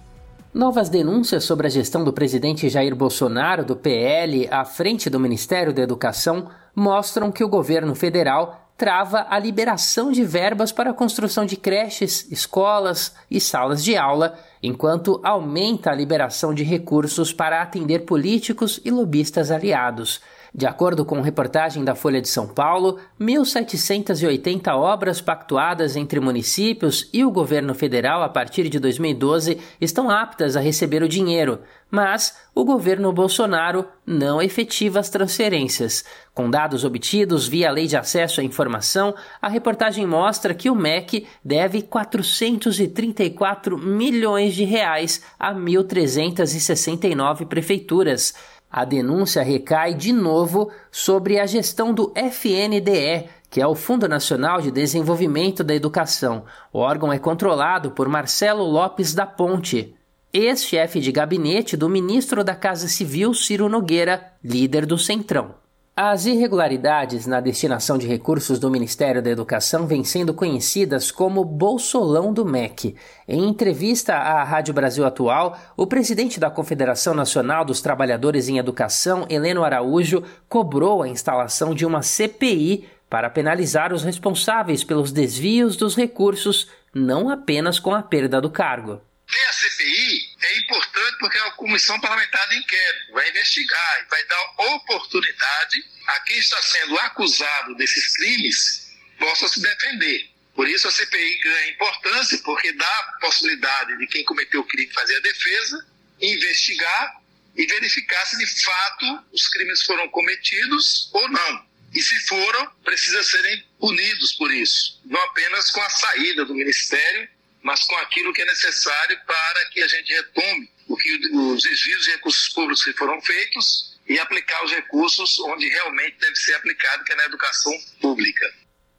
[0.51, 5.71] Novas denúncias sobre a gestão do presidente Jair Bolsonaro, do PL, à frente do Ministério
[5.71, 11.45] da Educação, mostram que o governo federal trava a liberação de verbas para a construção
[11.45, 17.99] de creches, escolas e salas de aula, enquanto aumenta a liberação de recursos para atender
[18.05, 20.19] políticos e lobistas aliados.
[20.53, 27.23] De acordo com reportagem da Folha de São Paulo, 1.780 obras pactuadas entre municípios e
[27.23, 32.65] o governo federal a partir de 2012 estão aptas a receber o dinheiro, mas o
[32.65, 36.03] governo Bolsonaro não efetiva as transferências.
[36.33, 41.25] Com dados obtidos via Lei de Acesso à Informação, a reportagem mostra que o MEC
[41.43, 48.33] deve 434 milhões de reais a 1.369 prefeituras.
[48.71, 54.61] A denúncia recai de novo sobre a gestão do FNDE, que é o Fundo Nacional
[54.61, 56.45] de Desenvolvimento da Educação.
[56.71, 59.93] O órgão é controlado por Marcelo Lopes da Ponte,
[60.31, 65.60] ex-chefe de gabinete do ministro da Casa Civil Ciro Nogueira, líder do Centrão.
[65.95, 72.31] As irregularidades na destinação de recursos do Ministério da Educação vêm sendo conhecidas como Bolsolão
[72.31, 72.95] do MEC.
[73.27, 79.27] Em entrevista à Rádio Brasil Atual, o presidente da Confederação Nacional dos Trabalhadores em Educação,
[79.29, 85.93] Heleno Araújo, cobrou a instalação de uma CPI para penalizar os responsáveis pelos desvios dos
[85.97, 89.01] recursos, não apenas com a perda do cargo.
[89.27, 90.80] Ter a CPI é importante
[91.21, 96.59] porque a Comissão Parlamentar de Inquérito vai investigar e vai dar oportunidade a quem está
[96.63, 100.29] sendo acusado desses crimes possa se defender.
[100.55, 104.91] Por isso a CPI ganha importância porque dá a possibilidade de quem cometeu o crime
[104.91, 105.87] fazer a defesa,
[106.19, 107.21] investigar
[107.55, 111.71] e verificar se de fato os crimes foram cometidos ou não.
[111.93, 117.29] E se foram, precisa serem punidos por isso, não apenas com a saída do ministério
[117.63, 122.03] mas com aquilo que é necessário para que a gente retome o que os desvios
[122.03, 127.03] de recursos públicos que foram feitos e aplicar os recursos onde realmente deve ser aplicado,
[127.03, 128.45] que é na educação pública.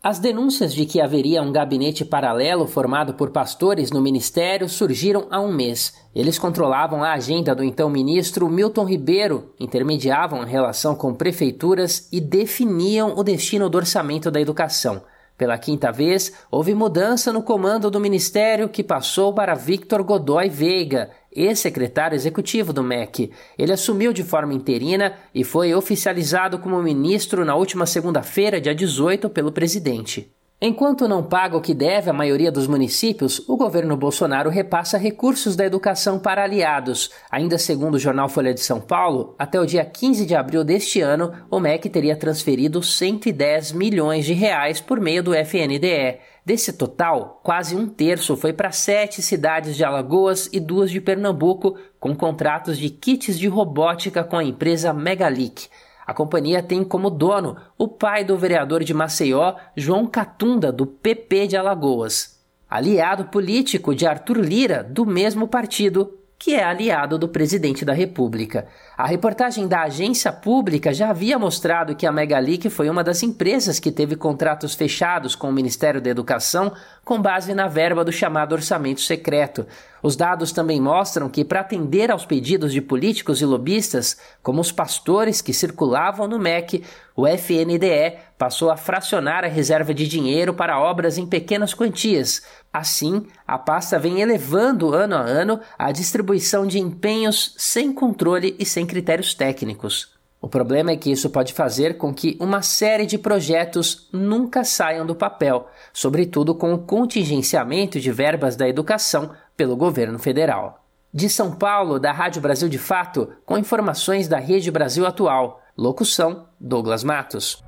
[0.02, 5.40] As denúncias de que haveria um gabinete paralelo formado por pastores no ministério surgiram há
[5.40, 5.94] um mês.
[6.12, 12.20] Eles controlavam a agenda do então ministro Milton Ribeiro, intermediavam a relação com prefeituras e
[12.20, 15.04] definiam o destino do orçamento da educação.
[15.38, 21.10] Pela quinta vez, houve mudança no comando do ministério que passou para Victor Godoy Veiga,
[21.34, 23.30] ex-secretário executivo do MEC.
[23.58, 29.30] Ele assumiu de forma interina e foi oficializado como ministro na última segunda-feira, dia 18,
[29.30, 30.32] pelo presidente.
[30.64, 35.56] Enquanto não paga o que deve à maioria dos municípios, o governo Bolsonaro repassa recursos
[35.56, 37.10] da educação para aliados.
[37.28, 41.00] Ainda segundo o jornal Folha de São Paulo, até o dia 15 de abril deste
[41.00, 46.20] ano, o MEC teria transferido 110 milhões de reais por meio do FNDE.
[46.44, 51.76] Desse total, quase um terço foi para sete cidades de Alagoas e duas de Pernambuco,
[52.00, 55.68] com contratos de kits de robótica com a empresa Megalic.
[56.04, 61.46] A companhia tem como dono o pai do vereador de Maceió, João Catunda, do PP
[61.46, 62.40] de Alagoas.
[62.68, 68.66] Aliado político de Arthur Lira, do mesmo partido, que é aliado do presidente da República.
[68.98, 73.78] A reportagem da agência pública já havia mostrado que a Megalic foi uma das empresas
[73.78, 76.72] que teve contratos fechados com o Ministério da Educação
[77.04, 79.64] com base na verba do chamado orçamento secreto.
[80.02, 84.72] Os dados também mostram que, para atender aos pedidos de políticos e lobistas, como os
[84.72, 86.82] pastores que circulavam no MEC,
[87.14, 92.42] o FNDE passou a fracionar a reserva de dinheiro para obras em pequenas quantias.
[92.72, 98.66] Assim, a pasta vem elevando ano a ano a distribuição de empenhos sem controle e
[98.66, 100.16] sem critérios técnicos.
[100.40, 105.06] O problema é que isso pode fazer com que uma série de projetos nunca saiam
[105.06, 110.84] do papel, sobretudo com o contingenciamento de verbas da educação pelo governo federal.
[111.14, 115.62] De São Paulo, da Rádio Brasil de Fato, com informações da Rede Brasil Atual.
[115.78, 117.62] Locução: Douglas Matos.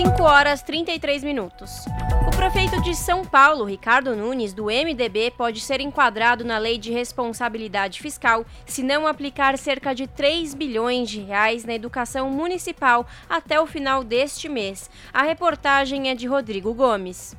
[0.00, 1.84] 5 horas 33 minutos.
[2.26, 6.90] O prefeito de São Paulo, Ricardo Nunes, do MDB, pode ser enquadrado na Lei de
[6.90, 13.60] Responsabilidade Fiscal se não aplicar cerca de 3 bilhões de reais na educação municipal até
[13.60, 14.88] o final deste mês.
[15.12, 17.36] A reportagem é de Rodrigo Gomes.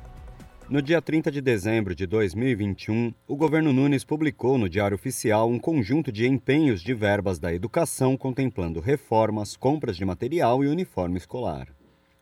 [0.68, 5.58] No dia 30 de dezembro de 2021, o governo Nunes publicou no Diário Oficial um
[5.58, 11.66] conjunto de empenhos de verbas da educação contemplando reformas, compras de material e uniforme escolar.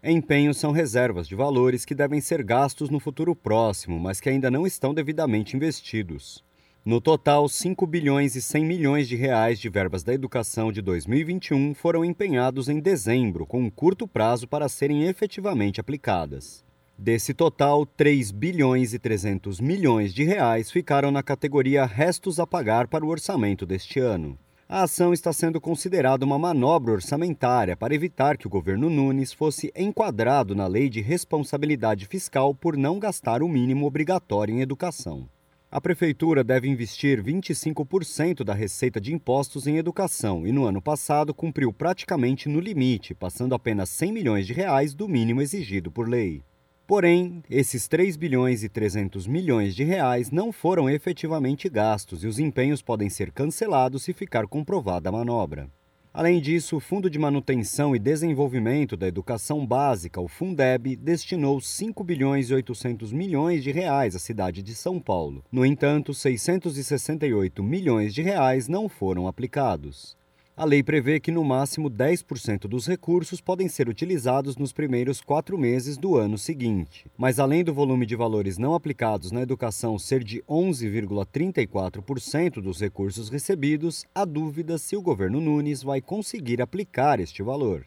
[0.02, 4.50] Empenhos são reservas de valores que devem ser gastos no futuro próximo, mas que ainda
[4.50, 6.42] não estão devidamente investidos.
[6.82, 11.74] No total, 5 bilhões e 100 milhões de reais de verbas da educação de 2021
[11.74, 16.64] foram empenhados em dezembro, com um curto prazo para serem efetivamente aplicadas.
[16.96, 22.88] Desse total, 3 bilhões e 300 milhões de reais ficaram na categoria restos a pagar
[22.88, 24.38] para o orçamento deste ano.
[24.72, 29.72] A ação está sendo considerada uma manobra orçamentária para evitar que o governo Nunes fosse
[29.74, 35.28] enquadrado na lei de responsabilidade fiscal por não gastar o mínimo obrigatório em educação.
[35.72, 41.34] A prefeitura deve investir 25% da receita de impostos em educação e no ano passado
[41.34, 46.44] cumpriu praticamente no limite, passando apenas 100 milhões de reais do mínimo exigido por lei.
[46.90, 52.40] Porém, esses 3 bilhões e 300 milhões de reais não foram efetivamente gastos e os
[52.40, 55.70] empenhos podem ser cancelados se ficar comprovada a manobra.
[56.12, 62.02] Além disso, o Fundo de Manutenção e Desenvolvimento da Educação Básica, o Fundeb, destinou 5
[62.02, 65.44] bilhões e 800 milhões de reais à cidade de São Paulo.
[65.52, 70.18] No entanto, 668 milhões de reais não foram aplicados.
[70.60, 75.56] A lei prevê que no máximo 10% dos recursos podem ser utilizados nos primeiros quatro
[75.56, 77.10] meses do ano seguinte.
[77.16, 83.30] Mas além do volume de valores não aplicados na educação ser de 11,34% dos recursos
[83.30, 87.86] recebidos, há dúvida se o governo Nunes vai conseguir aplicar este valor.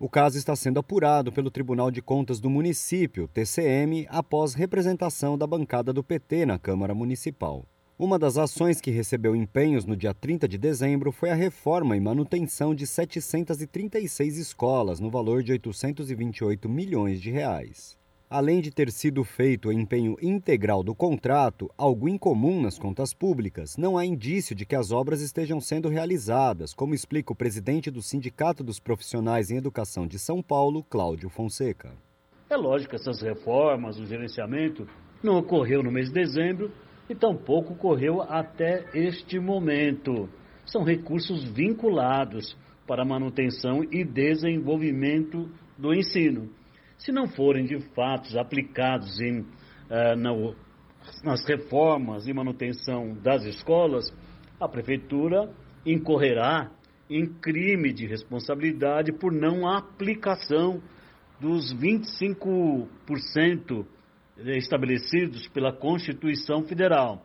[0.00, 5.46] O caso está sendo apurado pelo Tribunal de Contas do município, TCM, após representação da
[5.46, 7.66] bancada do PT na Câmara Municipal.
[7.96, 12.00] Uma das ações que recebeu empenhos no dia 30 de dezembro foi a reforma e
[12.00, 17.96] manutenção de 736 escolas, no valor de 828 milhões de reais.
[18.28, 23.76] Além de ter sido feito o empenho integral do contrato, algo incomum nas contas públicas,
[23.76, 28.02] não há indício de que as obras estejam sendo realizadas, como explica o presidente do
[28.02, 31.92] Sindicato dos Profissionais em Educação de São Paulo, Cláudio Fonseca.
[32.50, 34.84] É lógico que essas reformas, o gerenciamento,
[35.22, 36.72] não ocorreu no mês de dezembro
[37.08, 40.28] e tampouco ocorreu até este momento.
[40.64, 46.50] São recursos vinculados para manutenção e desenvolvimento do ensino.
[46.98, 50.30] Se não forem de fato aplicados em, uh, na,
[51.22, 54.10] nas reformas e manutenção das escolas,
[54.58, 55.50] a prefeitura
[55.84, 56.70] incorrerá
[57.10, 60.80] em crime de responsabilidade por não aplicação
[61.40, 63.84] dos 25%
[64.38, 67.24] estabelecidos pela Constituição Federal.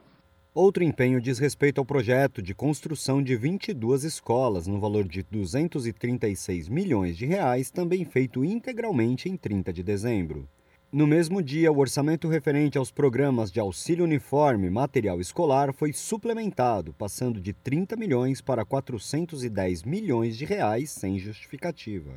[0.54, 6.68] Outro empenho diz respeito ao projeto de construção de 22 escolas no valor de 236
[6.68, 10.50] milhões de reais, também feito integralmente em 30 de dezembro.
[10.92, 15.94] No mesmo dia, o orçamento referente aos programas de auxílio uniforme e material escolar foi
[15.94, 22.12] suplementado, passando de 30 milhões para 410 milhões de reais sem justificativa.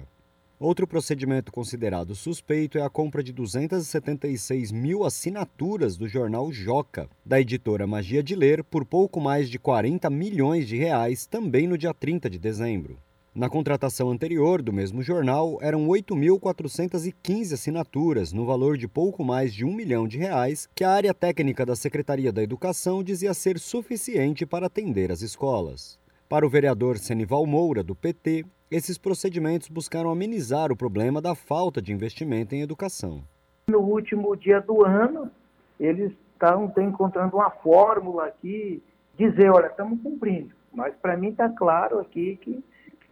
[0.62, 7.40] Outro procedimento considerado suspeito é a compra de 276 mil assinaturas do jornal Joca, da
[7.40, 11.92] editora Magia de Ler, por pouco mais de 40 milhões de reais, também no dia
[11.92, 12.96] 30 de dezembro.
[13.34, 19.64] Na contratação anterior do mesmo jornal, eram 8.415 assinaturas, no valor de pouco mais de
[19.64, 24.46] um milhão de reais, que a área técnica da Secretaria da Educação dizia ser suficiente
[24.46, 26.00] para atender as escolas.
[26.32, 31.82] Para o vereador Senival Moura, do PT, esses procedimentos buscaram amenizar o problema da falta
[31.82, 33.22] de investimento em educação.
[33.68, 35.30] No último dia do ano,
[35.78, 38.82] eles estão encontrando uma fórmula aqui,
[39.14, 40.54] dizer, olha, estamos cumprindo.
[40.72, 42.64] Mas para mim está claro aqui que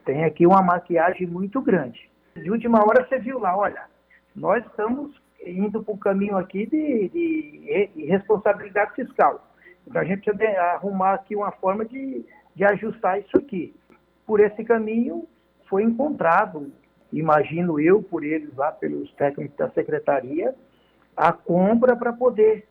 [0.06, 2.08] tem aqui uma maquiagem muito grande.
[2.34, 3.84] De última hora você viu lá, olha,
[4.34, 5.14] nós estamos
[5.46, 9.46] indo para o caminho aqui de, de, de, responsabilidade fiscal.
[9.86, 12.24] Então a gente precisa arrumar aqui uma forma de,
[12.54, 13.74] de ajustar isso aqui.
[14.26, 15.26] Por esse caminho,
[15.68, 16.72] foi encontrado,
[17.12, 20.54] imagino eu, por eles lá, pelos técnicos da secretaria,
[21.16, 22.66] a compra para poder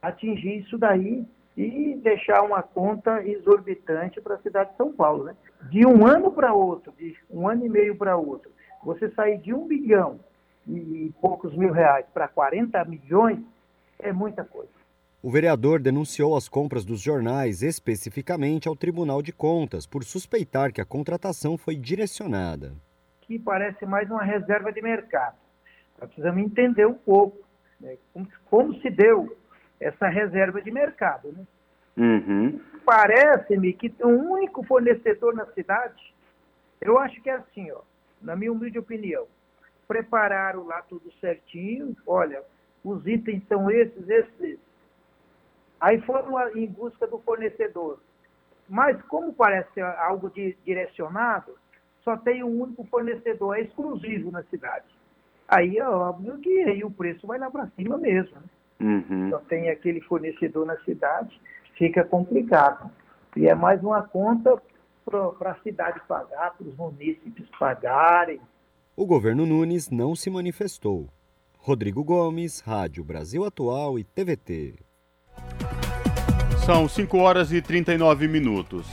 [0.00, 1.24] atingir isso daí
[1.56, 5.24] e deixar uma conta exorbitante para a cidade de São Paulo.
[5.24, 5.36] Né?
[5.70, 8.50] De um ano para outro, de um ano e meio para outro,
[8.82, 10.18] você sair de um bilhão
[10.66, 13.40] e poucos mil reais para 40 milhões
[13.98, 14.81] é muita coisa.
[15.24, 20.80] O vereador denunciou as compras dos jornais especificamente ao Tribunal de Contas por suspeitar que
[20.80, 22.72] a contratação foi direcionada.
[23.20, 25.36] Que parece mais uma reserva de mercado.
[26.00, 27.38] Nós precisamos entender um pouco
[27.80, 29.36] né, como, como, se deu
[29.78, 31.30] essa reserva de mercado.
[31.30, 31.46] Né?
[31.96, 32.60] Uhum.
[32.84, 36.12] Parece-me que tem um único fornecedor na cidade.
[36.80, 37.82] Eu acho que é assim, ó,
[38.20, 39.28] na minha humilde opinião.
[39.86, 41.96] Prepararam lá tudo certinho.
[42.04, 42.42] Olha,
[42.82, 44.71] os itens são esses, esses, esses
[45.82, 47.98] Aí foram em busca do fornecedor.
[48.68, 51.56] Mas como parece algo de, direcionado,
[52.04, 54.86] só tem um único fornecedor, é exclusivo na cidade.
[55.48, 58.36] Aí é óbvio que aí o preço vai lá para cima mesmo.
[58.78, 59.02] Né?
[59.10, 59.30] Uhum.
[59.30, 61.40] Só tem aquele fornecedor na cidade,
[61.76, 62.88] fica complicado.
[63.36, 64.62] E é mais uma conta
[65.04, 68.40] para a cidade pagar, para os munícipes pagarem.
[68.96, 71.08] O governo Nunes não se manifestou.
[71.58, 74.91] Rodrigo Gomes, Rádio Brasil Atual e TVT.
[76.64, 78.86] São 5 horas e 39 minutos.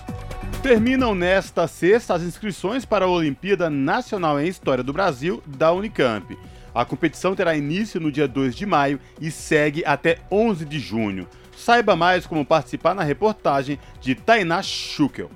[0.64, 6.36] Terminam nesta sexta as inscrições para a Olimpíada Nacional em História do Brasil da Unicamp.
[6.74, 11.28] A competição terá início no dia 2 de maio e segue até 11 de junho.
[11.56, 15.30] Saiba mais como participar na reportagem de Tainá Schukel.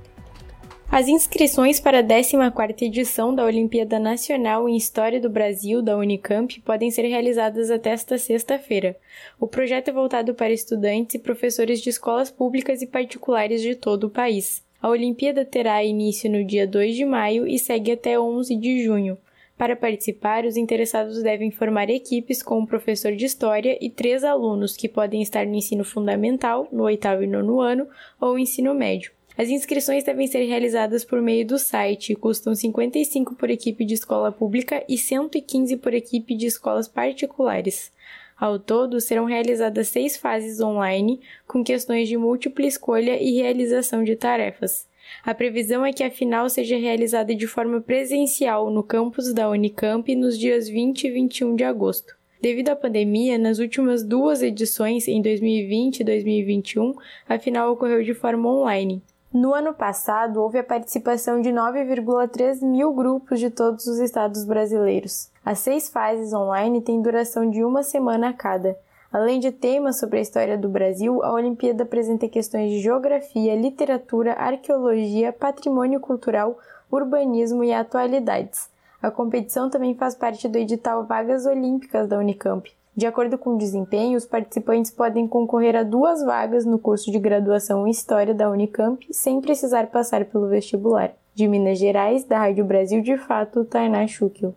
[0.96, 6.62] As inscrições para a 14ª edição da Olimpíada Nacional em História do Brasil da Unicamp
[6.62, 8.96] podem ser realizadas até esta sexta-feira.
[9.40, 14.04] O projeto é voltado para estudantes e professores de escolas públicas e particulares de todo
[14.04, 14.64] o país.
[14.80, 19.18] A Olimpíada terá início no dia 2 de maio e segue até 11 de junho.
[19.58, 24.78] Para participar, os interessados devem formar equipes com um professor de história e três alunos
[24.78, 27.88] que podem estar no ensino fundamental, no oitavo e nono ano,
[28.22, 29.12] ou ensino médio.
[29.36, 33.96] As inscrições devem ser realizadas por meio do site e custam 55 por equipe de
[33.96, 37.92] escola pública e 115 por equipe de escolas particulares.
[38.40, 44.16] Ao todo, serão realizadas seis fases online, com questões de múltipla escolha e realização de
[44.16, 44.88] tarefas.
[45.24, 50.16] A previsão é que a final seja realizada de forma presencial no campus da Unicamp
[50.16, 52.16] nos dias 20 e 21 de agosto.
[52.42, 56.94] Devido à pandemia, nas últimas duas edições, em 2020 e 2021,
[57.28, 59.02] a final ocorreu de forma online.
[59.34, 65.28] No ano passado, houve a participação de 9,3 mil grupos de todos os estados brasileiros.
[65.44, 68.78] As seis fases online têm duração de uma semana a cada.
[69.12, 74.34] Além de temas sobre a história do Brasil, a Olimpíada apresenta questões de geografia, literatura,
[74.34, 76.60] arqueologia, patrimônio cultural,
[76.92, 78.70] urbanismo e atualidades.
[79.02, 82.72] A competição também faz parte do edital Vagas Olímpicas da Unicamp.
[82.96, 87.18] De acordo com o desempenho, os participantes podem concorrer a duas vagas no curso de
[87.18, 91.12] graduação em História da Unicamp sem precisar passar pelo vestibular.
[91.34, 94.54] De Minas Gerais, da Rádio Brasil de Fato, Tainá Schukel.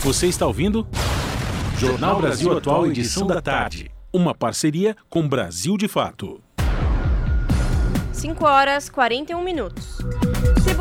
[0.00, 0.86] Você está ouvindo?
[1.78, 3.90] Jornal Brasil Atual, edição da tarde.
[4.12, 6.42] Uma parceria com Brasil de Fato.
[8.12, 9.98] 5 horas 41 minutos.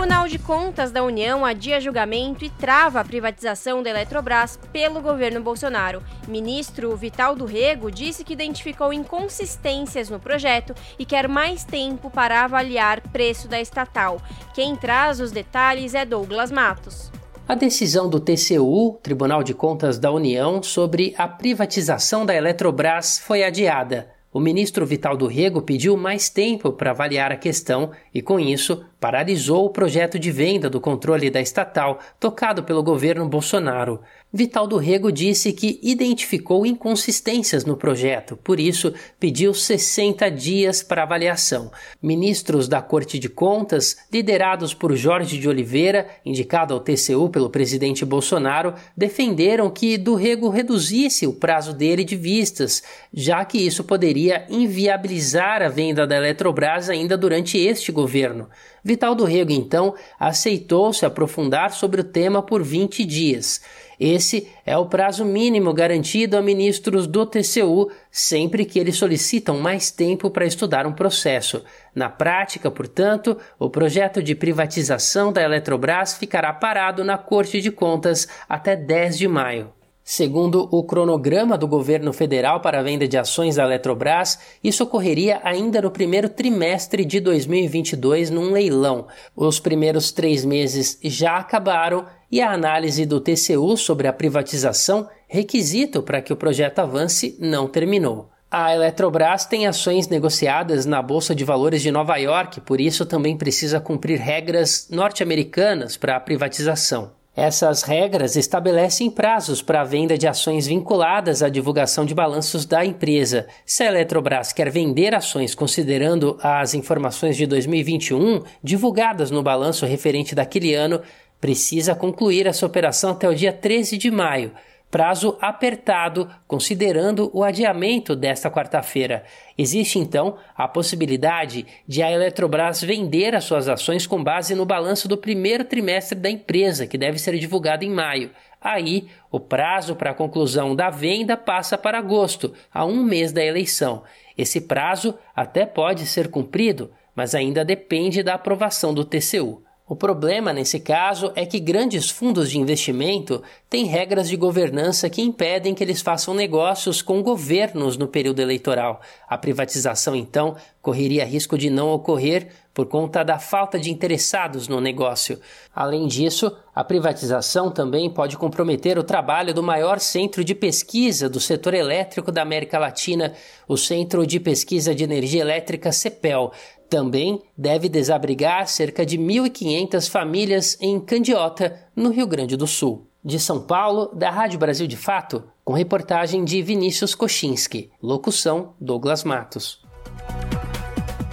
[0.04, 5.42] Tribunal de Contas da União adia julgamento e trava a privatização da Eletrobras pelo governo
[5.42, 6.04] Bolsonaro.
[6.28, 12.44] Ministro Vital do Rego disse que identificou inconsistências no projeto e quer mais tempo para
[12.44, 14.22] avaliar preço da estatal.
[14.54, 17.10] Quem traz os detalhes é Douglas Matos.
[17.48, 23.42] A decisão do TCU, Tribunal de Contas da União, sobre a privatização da Eletrobras foi
[23.42, 24.10] adiada.
[24.34, 28.84] O ministro Vital do Rego pediu mais tempo para avaliar a questão e, com isso,
[29.00, 34.02] paralisou o projeto de venda do controle da estatal tocado pelo governo Bolsonaro.
[34.36, 41.04] Vital do Rego disse que identificou inconsistências no projeto, por isso pediu 60 dias para
[41.04, 41.72] avaliação.
[42.02, 48.04] Ministros da Corte de Contas, liderados por Jorge de Oliveira, indicado ao TCU pelo presidente
[48.04, 52.82] Bolsonaro, defenderam que do Rego reduzisse o prazo dele de vistas,
[53.14, 58.50] já que isso poderia inviabilizar a venda da Eletrobras ainda durante este governo.
[58.84, 63.62] Vital do Rego, então, aceitou se aprofundar sobre o tema por 20 dias.
[64.00, 69.92] Esse é o prazo mínimo garantido a ministros do TCU sempre que eles solicitam mais
[69.92, 71.64] tempo para estudar um processo.
[71.94, 78.28] Na prática, portanto, o projeto de privatização da Eletrobras ficará parado na Corte de Contas
[78.48, 79.72] até 10 de maio.
[80.06, 85.40] Segundo o cronograma do governo federal para a venda de ações da Eletrobras, isso ocorreria
[85.46, 89.08] ainda no primeiro trimestre de 2022 num leilão.
[89.34, 96.02] Os primeiros três meses já acabaram e a análise do TCU sobre a privatização, requisito
[96.02, 98.32] para que o projeto avance, não terminou.
[98.50, 103.38] A Eletrobras tem ações negociadas na Bolsa de Valores de Nova York, por isso também
[103.38, 107.12] precisa cumprir regras norte-americanas para a privatização.
[107.36, 112.86] Essas regras estabelecem prazos para a venda de ações vinculadas à divulgação de balanços da
[112.86, 113.48] empresa.
[113.66, 120.36] Se a Eletrobras quer vender ações considerando as informações de 2021 divulgadas no balanço referente
[120.36, 121.02] daquele ano,
[121.44, 124.54] precisa concluir essa operação até o dia 13 de maio
[124.90, 129.24] prazo apertado, considerando o adiamento desta quarta-feira.
[129.58, 135.08] Existe então a possibilidade de a Eletrobras vender as suas ações com base no balanço
[135.08, 138.30] do primeiro trimestre da empresa, que deve ser divulgado em maio.
[138.62, 143.44] Aí, o prazo para a conclusão da venda passa para agosto, a um mês da
[143.44, 144.04] eleição.
[144.38, 149.63] Esse prazo até pode ser cumprido, mas ainda depende da aprovação do TCU.
[149.86, 155.22] O problema nesse caso é que grandes fundos de investimento têm regras de governança que
[155.22, 159.02] impedem que eles façam negócios com governos no período eleitoral.
[159.28, 164.82] A privatização, então, correria risco de não ocorrer por conta da falta de interessados no
[164.82, 165.40] negócio.
[165.76, 171.40] Além disso, a privatização também pode comprometer o trabalho do maior centro de pesquisa do
[171.40, 173.34] setor elétrico da América Latina,
[173.68, 176.52] o Centro de Pesquisa de Energia Elétrica CEPEL.
[176.94, 183.08] Também deve desabrigar cerca de 1.500 famílias em Candiota, no Rio Grande do Sul.
[183.26, 187.90] De São Paulo, da Rádio Brasil de Fato, com reportagem de Vinícius Kochinski.
[188.00, 189.82] Locução: Douglas Matos.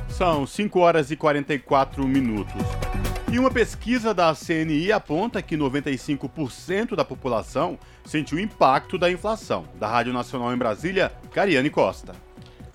[0.09, 2.63] São 5 horas e 44 minutos.
[3.31, 9.67] E uma pesquisa da CNI aponta que 95% da população sentiu o impacto da inflação.
[9.79, 12.30] Da Rádio Nacional em Brasília, Cariane Costa.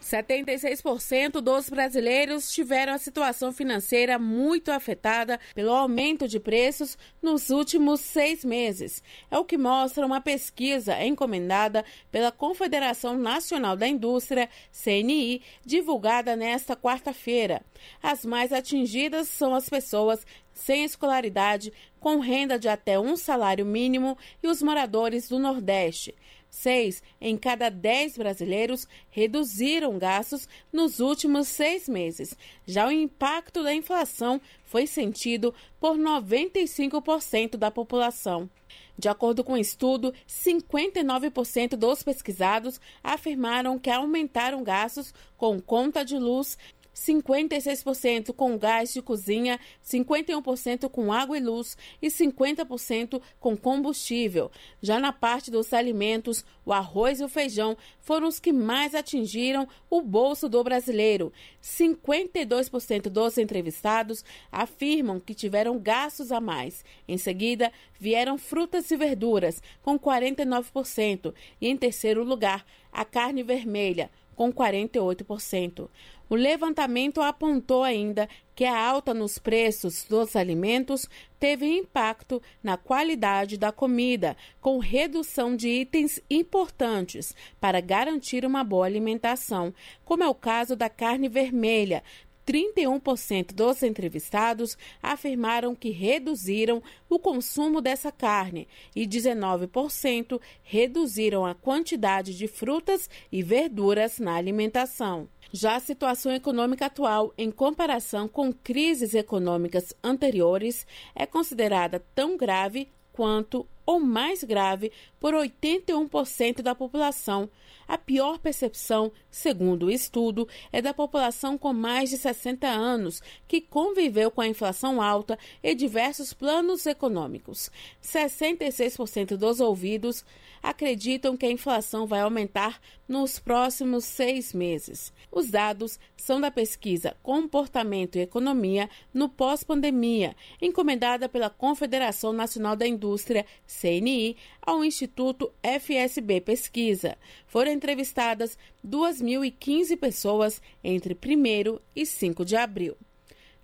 [0.05, 8.01] 76% dos brasileiros tiveram a situação financeira muito afetada pelo aumento de preços nos últimos
[8.01, 9.01] seis meses.
[9.31, 16.75] É o que mostra uma pesquisa encomendada pela Confederação Nacional da Indústria, CNI, divulgada nesta
[16.75, 17.63] quarta-feira.
[18.01, 24.17] As mais atingidas são as pessoas sem escolaridade, com renda de até um salário mínimo
[24.41, 26.15] e os moradores do Nordeste.
[26.55, 32.33] Seis em cada dez brasileiros reduziram gastos nos últimos seis meses.
[32.65, 38.49] Já o impacto da inflação foi sentido por 95% da população.
[38.97, 46.05] De acordo com o um estudo, 59% dos pesquisados afirmaram que aumentaram gastos com conta
[46.05, 46.57] de luz,
[46.95, 54.49] 56% com gás de cozinha, 51% com água e luz e 50% com combustível.
[54.81, 59.67] Já na parte dos alimentos, o arroz e o feijão foram os que mais atingiram
[59.89, 61.33] o bolso do brasileiro.
[61.61, 66.85] 52% dos entrevistados afirmam que tiveram gastos a mais.
[67.07, 74.09] Em seguida, vieram frutas e verduras, com 49%, e em terceiro lugar, a carne vermelha,
[74.35, 75.89] com 48%.
[76.29, 81.07] O levantamento apontou ainda que a alta nos preços dos alimentos
[81.39, 88.85] teve impacto na qualidade da comida, com redução de itens importantes para garantir uma boa
[88.85, 89.73] alimentação,
[90.03, 92.01] como é o caso da carne vermelha,
[92.45, 102.37] 31% dos entrevistados afirmaram que reduziram o consumo dessa carne e 19% reduziram a quantidade
[102.37, 105.27] de frutas e verduras na alimentação.
[105.51, 110.85] Já a situação econômica atual, em comparação com crises econômicas anteriores,
[111.15, 117.49] é considerada tão grave quanto ou mais grave por 81% da população.
[117.87, 123.61] A pior percepção, segundo o estudo, é da população com mais de 60 anos, que
[123.61, 127.69] conviveu com a inflação alta e diversos planos econômicos.
[128.01, 130.25] 66% dos ouvidos
[130.63, 135.13] acreditam que a inflação vai aumentar nos próximos seis meses.
[135.31, 142.87] Os dados são da pesquisa Comportamento e Economia no Pós-Pandemia, encomendada pela Confederação Nacional da
[142.87, 143.45] Indústria,
[143.79, 147.17] CNI, ao Instituto FSB Pesquisa.
[147.47, 152.95] Foram entrevistadas 2.015 pessoas entre 1 e 5 de abril.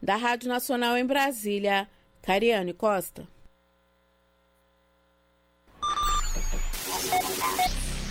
[0.01, 1.87] Da Rádio Nacional em Brasília,
[2.21, 3.27] Cariane Costa.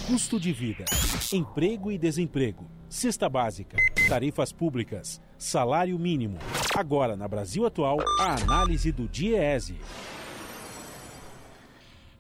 [0.07, 0.85] Custo de vida,
[1.33, 3.77] emprego e desemprego, cesta básica,
[4.09, 6.37] tarifas públicas, salário mínimo.
[6.77, 9.77] Agora, na Brasil Atual, a análise do DIEESE.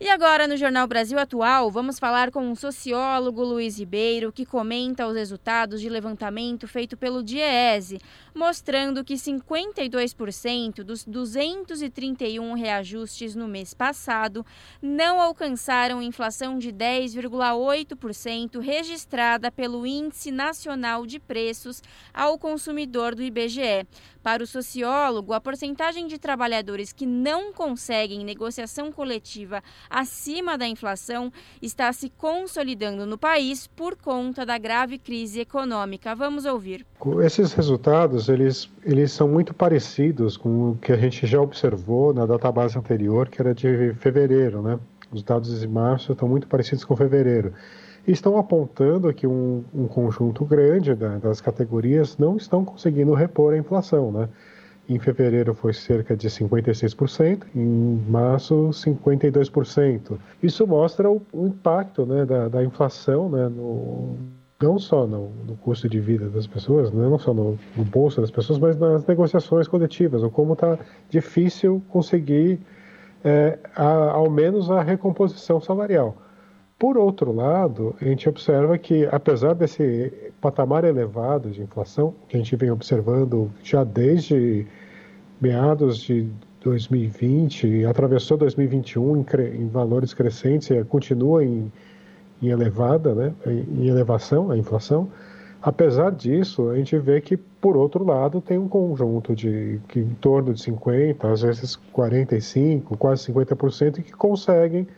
[0.03, 5.07] E agora, no Jornal Brasil Atual, vamos falar com o sociólogo Luiz Ribeiro, que comenta
[5.07, 7.99] os resultados de levantamento feito pelo DIEESE,
[8.35, 14.45] mostrando que 52% dos 231 reajustes no mês passado
[14.81, 23.87] não alcançaram inflação de 10,8% registrada pelo Índice Nacional de Preços ao Consumidor do IBGE.
[24.23, 31.33] Para o sociólogo, a porcentagem de trabalhadores que não conseguem negociação coletiva acima da inflação
[31.63, 36.15] está se consolidando no país por conta da grave crise econômica.
[36.15, 36.87] Vamos ouvir.
[37.25, 42.27] Esses resultados eles, eles são muito parecidos com o que a gente já observou na
[42.27, 44.79] database anterior, que era de fevereiro, né?
[45.11, 47.53] Os dados de março estão muito parecidos com fevereiro
[48.07, 53.59] estão apontando que um, um conjunto grande da, das categorias não estão conseguindo repor a
[53.59, 54.29] inflação, né?
[54.89, 60.19] Em fevereiro foi cerca de 56%, em março 52%.
[60.43, 64.17] Isso mostra o, o impacto né, da, da, inflação né, no,
[64.61, 68.21] não só no, no, custo de vida das pessoas, né, não só no, no bolso
[68.21, 72.61] das pessoas, mas nas negociações coletivas, ou como está difícil conseguir
[73.25, 76.17] é, a, ao menos a recomposição salarial.
[76.79, 82.39] Por outro lado, a gente observa que, apesar desse patamar elevado de inflação, que a
[82.39, 84.67] gente vem observando já desde
[85.41, 86.27] meados de
[86.63, 89.27] 2020, atravessou 2021 em,
[89.59, 91.71] em valores crescentes e continua em,
[92.43, 95.09] em elevada, né, em elevação a inflação,
[95.63, 100.15] Apesar disso, a gente vê que, por outro lado, tem um conjunto de que em
[100.15, 104.89] torno de 50%, às vezes 45%, quase 50%, que conseguem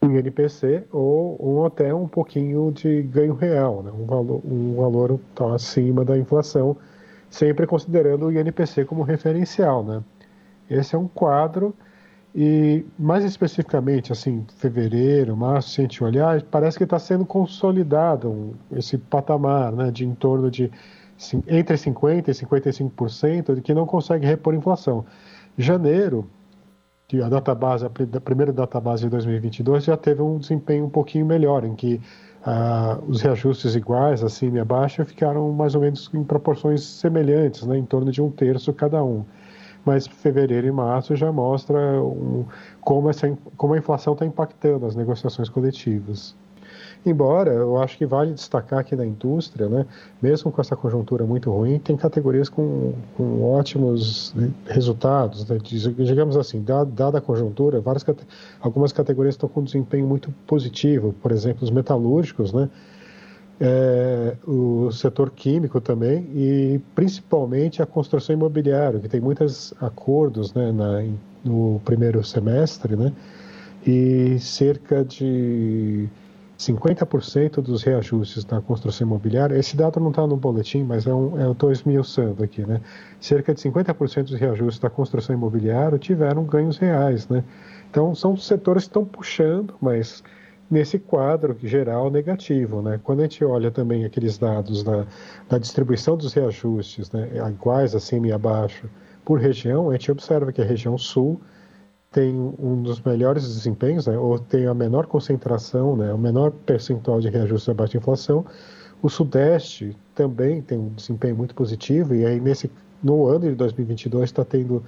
[0.00, 3.92] um INPC ou, ou até um pouquinho de ganho real, né?
[3.92, 6.74] um valor, um valor tá, acima da inflação,
[7.28, 9.84] sempre considerando o INPC como referencial.
[9.84, 10.02] Né?
[10.70, 11.74] Esse é um quadro
[12.34, 18.54] e mais especificamente, assim, fevereiro, março, se a gente olhar, parece que está sendo consolidado
[18.70, 20.70] esse patamar né, de em torno de
[21.48, 25.04] entre 50% e 55% de que não consegue repor inflação.
[25.58, 26.24] Janeiro,
[27.22, 31.74] a database, a primeira database de 2022 já teve um desempenho um pouquinho melhor, em
[31.74, 32.00] que
[32.44, 37.76] ah, os reajustes iguais, acima e abaixo, ficaram mais ou menos em proporções semelhantes, né,
[37.76, 39.24] em torno de um terço cada um
[39.84, 42.44] mas fevereiro e março já mostra um,
[42.80, 46.34] como, essa, como a inflação está impactando as negociações coletivas.
[47.04, 49.86] Embora eu acho que vale destacar que na indústria, né,
[50.20, 54.34] mesmo com essa conjuntura muito ruim, tem categorias com, com ótimos
[54.66, 55.48] resultados.
[55.48, 58.04] Né, digamos assim, dada a conjuntura, várias,
[58.60, 61.14] algumas categorias estão com desempenho muito positivo.
[61.22, 62.68] Por exemplo, os metalúrgicos, né,
[63.60, 70.72] é, o setor químico também e principalmente a construção imobiliária, que tem muitos acordos né,
[70.72, 71.04] na,
[71.44, 73.12] no primeiro semestre, né,
[73.86, 76.08] e cerca de
[76.58, 81.40] 50% dos reajustes na construção imobiliária, esse dado não está no boletim, mas é um,
[81.40, 82.82] eu estou esmiuçando aqui, né?
[83.18, 87.42] Cerca de 50% dos reajustes da construção imobiliária tiveram ganhos reais, né?
[87.90, 90.22] Então, são setores que estão puxando, mas
[90.70, 92.80] nesse quadro geral negativo.
[92.80, 93.00] Né?
[93.02, 95.04] Quando a gente olha também aqueles dados da,
[95.48, 98.88] da distribuição dos reajustes, né, iguais acima e abaixo,
[99.24, 101.40] por região, a gente observa que a região sul
[102.12, 107.20] tem um dos melhores desempenhos, né, ou tem a menor concentração, né, o menor percentual
[107.20, 108.44] de reajustes abaixo da inflação.
[109.02, 112.70] O Sudeste também tem um desempenho muito positivo, e aí nesse,
[113.02, 114.82] no ano de 2022 está tendo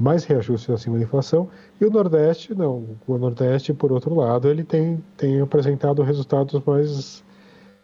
[0.00, 1.48] mais reajustes acima da inflação,
[1.78, 2.96] e o Nordeste não.
[3.06, 7.22] O Nordeste, por outro lado, ele tem, tem apresentado resultados mais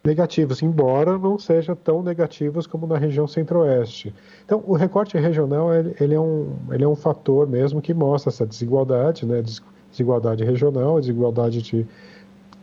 [0.02, 4.14] negativos, embora não seja tão negativos como na região centro-oeste.
[4.46, 8.30] Então, o recorte regional ele, ele, é um, ele é um fator mesmo que mostra
[8.30, 9.42] essa desigualdade, né?
[9.90, 11.86] desigualdade regional, desigualdade de,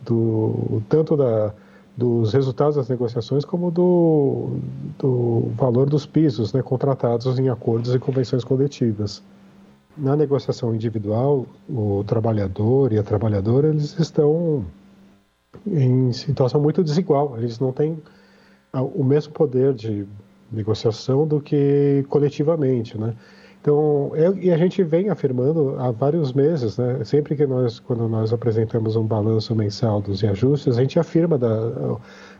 [0.04, 1.52] do, tanto da,
[1.96, 4.56] dos resultados das negociações como do,
[4.98, 6.60] do valor dos pisos né?
[6.60, 9.22] contratados em acordos e convenções coletivas
[9.96, 14.64] na negociação individual, o trabalhador e a trabalhadora eles estão
[15.66, 17.36] em situação muito desigual.
[17.38, 18.02] Eles não têm
[18.72, 20.06] o mesmo poder de
[20.50, 23.14] negociação do que coletivamente, né?
[23.60, 27.02] Então, eu, e a gente vem afirmando há vários meses, né?
[27.02, 31.48] Sempre que nós, quando nós apresentamos um balanço mensal dos reajustes, a gente afirma da,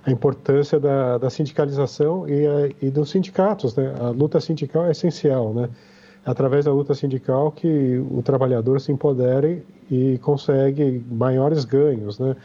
[0.04, 3.94] a importância da, da sindicalização e, a, e dos sindicatos, né?
[3.98, 5.70] A luta sindical é essencial, né?
[6.24, 12.36] Através da luta sindical que o trabalhador se empodere e consegue maiores ganhos, né?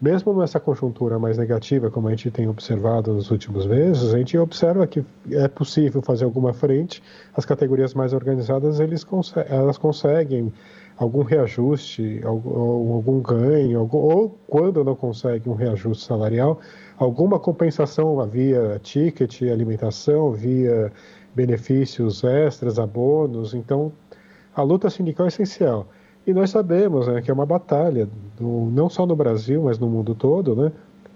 [0.00, 4.38] Mesmo nessa conjuntura mais negativa, como a gente tem observado nos últimos meses, a gente
[4.38, 7.02] observa que é possível fazer alguma frente.
[7.36, 9.04] As categorias mais organizadas, eles
[9.48, 10.52] elas conseguem
[10.96, 16.60] algum reajuste, algum, algum ganho, algum, ou quando não conseguem um reajuste salarial,
[16.96, 20.92] alguma compensação via ticket, alimentação, via
[21.34, 23.54] benefícios extras, abonos.
[23.54, 23.92] Então,
[24.54, 25.88] a luta sindical é essencial.
[26.26, 28.08] E nós sabemos né, que é uma batalha,
[28.38, 30.72] no, não só no Brasil, mas no mundo todo, né,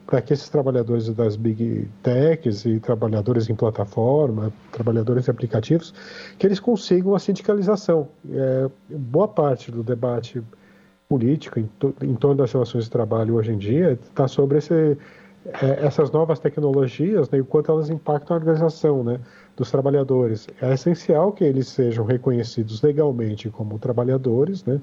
[0.06, 5.92] para que esses trabalhadores das big techs e trabalhadores em plataforma, trabalhadores em aplicativos,
[6.38, 8.08] que eles consigam a sindicalização.
[8.30, 10.42] É, boa parte do debate
[11.08, 14.96] político em, to, em torno das relações de trabalho hoje em dia está sobre esse,
[15.44, 19.20] é, essas novas tecnologias né, e o quanto elas impactam a organização, né?
[19.62, 20.48] Dos trabalhadores.
[20.60, 24.80] É essencial que eles sejam reconhecidos legalmente como trabalhadores, né?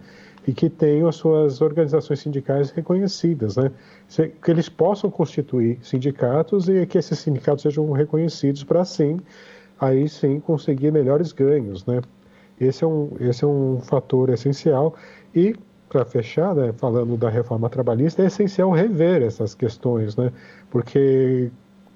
[0.47, 3.71] E que tenham as suas organizações sindicais reconhecidas, né?
[4.41, 9.19] Que eles possam constituir sindicatos e que esses sindicatos sejam reconhecidos para assim,
[9.79, 12.01] aí sim, conseguir melhores ganhos, né?
[12.59, 14.95] Esse é um, esse é um fator essencial
[15.35, 15.55] e
[15.89, 20.31] para fechar, né, falando da reforma trabalhista, é essencial rever essas questões, né?
[20.69, 21.51] Porque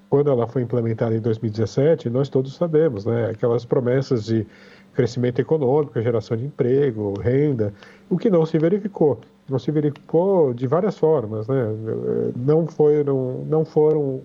[0.08, 4.46] quando ela foi implementada em 2017, nós todos sabemos, né, aquelas promessas de
[4.94, 7.74] crescimento econômico, geração de emprego, renda,
[8.08, 9.20] o que não se verificou.
[9.48, 11.66] Não se verificou de várias formas, né?
[12.34, 14.22] Não foram, não foram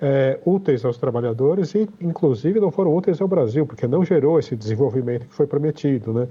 [0.00, 4.56] é, úteis aos trabalhadores e, inclusive, não foram úteis ao Brasil, porque não gerou esse
[4.56, 6.28] desenvolvimento que foi prometido, né?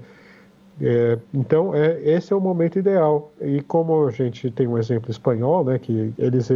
[0.80, 3.30] É, então, é, esse é o momento ideal.
[3.40, 6.50] E como a gente tem um exemplo espanhol, né, que eles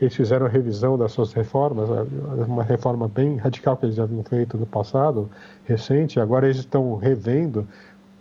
[0.00, 1.88] eles fizeram a revisão das suas reformas,
[2.46, 5.30] uma reforma bem radical que eles já haviam feito no passado,
[5.64, 7.66] recente, agora eles estão revendo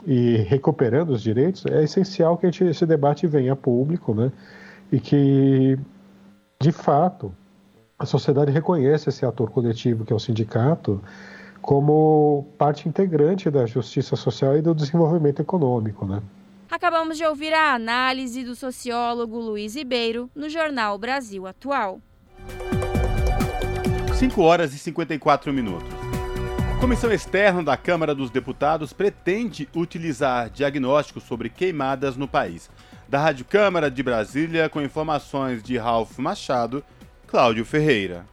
[0.06, 4.32] e recuperando os direitos, é essencial que gente, esse debate venha a público, né?
[4.92, 5.78] E que,
[6.62, 7.34] de fato,
[7.98, 11.02] a sociedade reconheça esse ator coletivo que é o sindicato
[11.62, 16.22] como parte integrante da justiça social e do desenvolvimento econômico, né?
[16.76, 22.02] Acabamos de ouvir a análise do sociólogo Luiz Ribeiro no jornal Brasil Atual.
[24.14, 25.88] 5 horas e 54 minutos.
[26.76, 32.70] A Comissão Externa da Câmara dos Deputados pretende utilizar diagnósticos sobre queimadas no país.
[33.08, 36.84] Da Rádio Câmara de Brasília, com informações de Ralph Machado,
[37.26, 38.26] Cláudio Ferreira.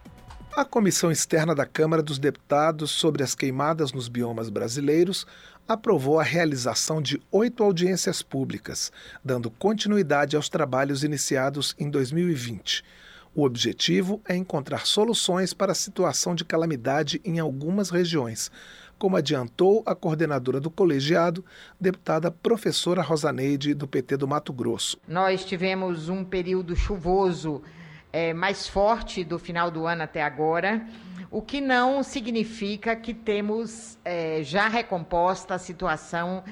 [0.55, 5.25] A Comissão Externa da Câmara dos Deputados sobre as queimadas nos biomas brasileiros
[5.67, 8.91] aprovou a realização de oito audiências públicas,
[9.23, 12.83] dando continuidade aos trabalhos iniciados em 2020.
[13.35, 18.51] O objetivo é encontrar soluções para a situação de calamidade em algumas regiões,
[18.99, 21.43] como adiantou a coordenadora do colegiado,
[21.81, 24.99] deputada professora Rosaneide, do PT do Mato Grosso.
[25.07, 27.63] Nós tivemos um período chuvoso
[28.11, 30.85] é, mais forte do final do ano até agora
[31.33, 36.43] o que não significa que temos é, já recomposta a situação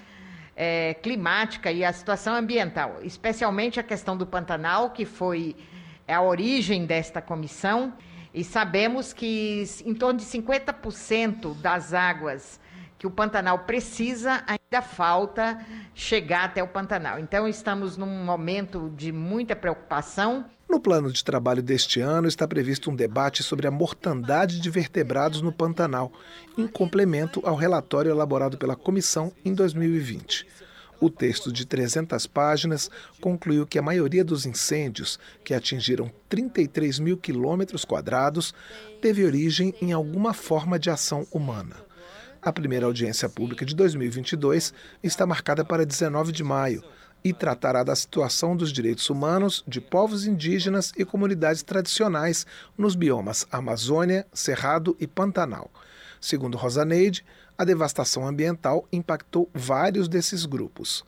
[0.55, 5.55] é, climática e a situação ambiental, especialmente a questão do Pantanal, que foi
[6.07, 7.93] a origem desta comissão,
[8.33, 12.59] e sabemos que em torno de 50% das águas
[12.97, 15.63] que o Pantanal precisa, ainda falta
[15.93, 17.19] chegar até o Pantanal.
[17.19, 20.45] Então, estamos num momento de muita preocupação.
[20.71, 25.41] No plano de trabalho deste ano está previsto um debate sobre a mortandade de vertebrados
[25.41, 26.13] no Pantanal,
[26.57, 30.47] em complemento ao relatório elaborado pela comissão em 2020.
[31.01, 37.17] O texto de 300 páginas concluiu que a maioria dos incêndios, que atingiram 33 mil
[37.17, 38.55] quilômetros quadrados,
[39.01, 41.75] teve origem em alguma forma de ação humana.
[42.41, 46.81] A primeira audiência pública de 2022 está marcada para 19 de maio
[47.23, 52.45] e tratará da situação dos direitos humanos de povos indígenas e comunidades tradicionais
[52.77, 55.69] nos biomas Amazônia, Cerrado e Pantanal.
[56.19, 57.23] Segundo Rosaneide,
[57.57, 61.03] a devastação ambiental impactou vários desses grupos.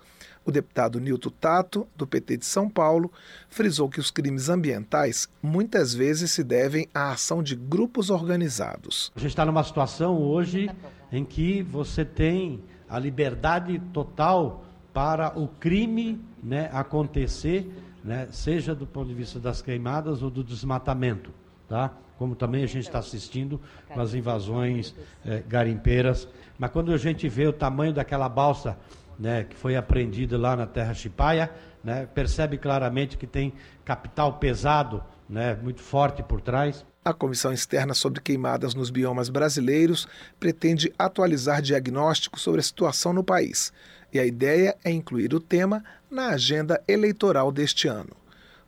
[0.45, 3.11] O deputado Nilton Tato, do PT de São Paulo,
[3.49, 9.11] frisou que os crimes ambientais muitas vezes se devem à ação de grupos organizados.
[9.16, 10.70] A gente está numa situação hoje
[11.11, 17.70] em que você tem a liberdade total para o crime né, acontecer,
[18.04, 21.32] né, seja do ponto de vista das queimadas ou do desmatamento,
[21.68, 21.91] tá?
[22.18, 26.28] como também a gente está assistindo com as invasões eh, garimpeiras.
[26.58, 28.78] Mas quando a gente vê o tamanho daquela balsa
[29.20, 31.52] né, que foi apreendida lá na terra Chipaia,
[31.84, 36.86] né, percebe claramente que tem capital pesado, né, muito forte por trás.
[37.04, 40.08] A Comissão Externa sobre Queimadas nos Biomas Brasileiros
[40.39, 43.74] pretende atualizar diagnósticos sobre a situação no país
[44.14, 48.16] e a ideia é incluir o tema na agenda eleitoral deste ano.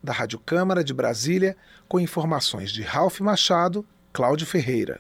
[0.04, 1.56] Da Rádio Câmara de Brasília,
[1.88, 5.00] com informações de Ralph Machado, Cláudio Ferreira.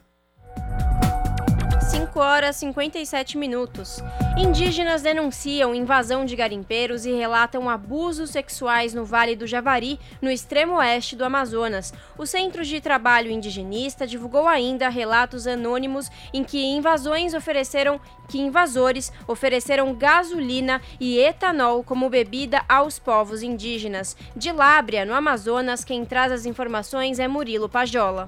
[2.05, 3.99] 5 horas 57 minutos.
[4.37, 10.75] Indígenas denunciam invasão de garimpeiros e relatam abusos sexuais no Vale do Javari, no extremo
[10.75, 11.91] oeste do Amazonas.
[12.15, 19.11] O Centro de Trabalho Indigenista divulgou ainda relatos anônimos em que invasões ofereceram que invasores
[19.27, 24.15] ofereceram gasolina e etanol como bebida aos povos indígenas.
[24.35, 28.27] De Lábria, no Amazonas, quem traz as informações é Murilo Pajola.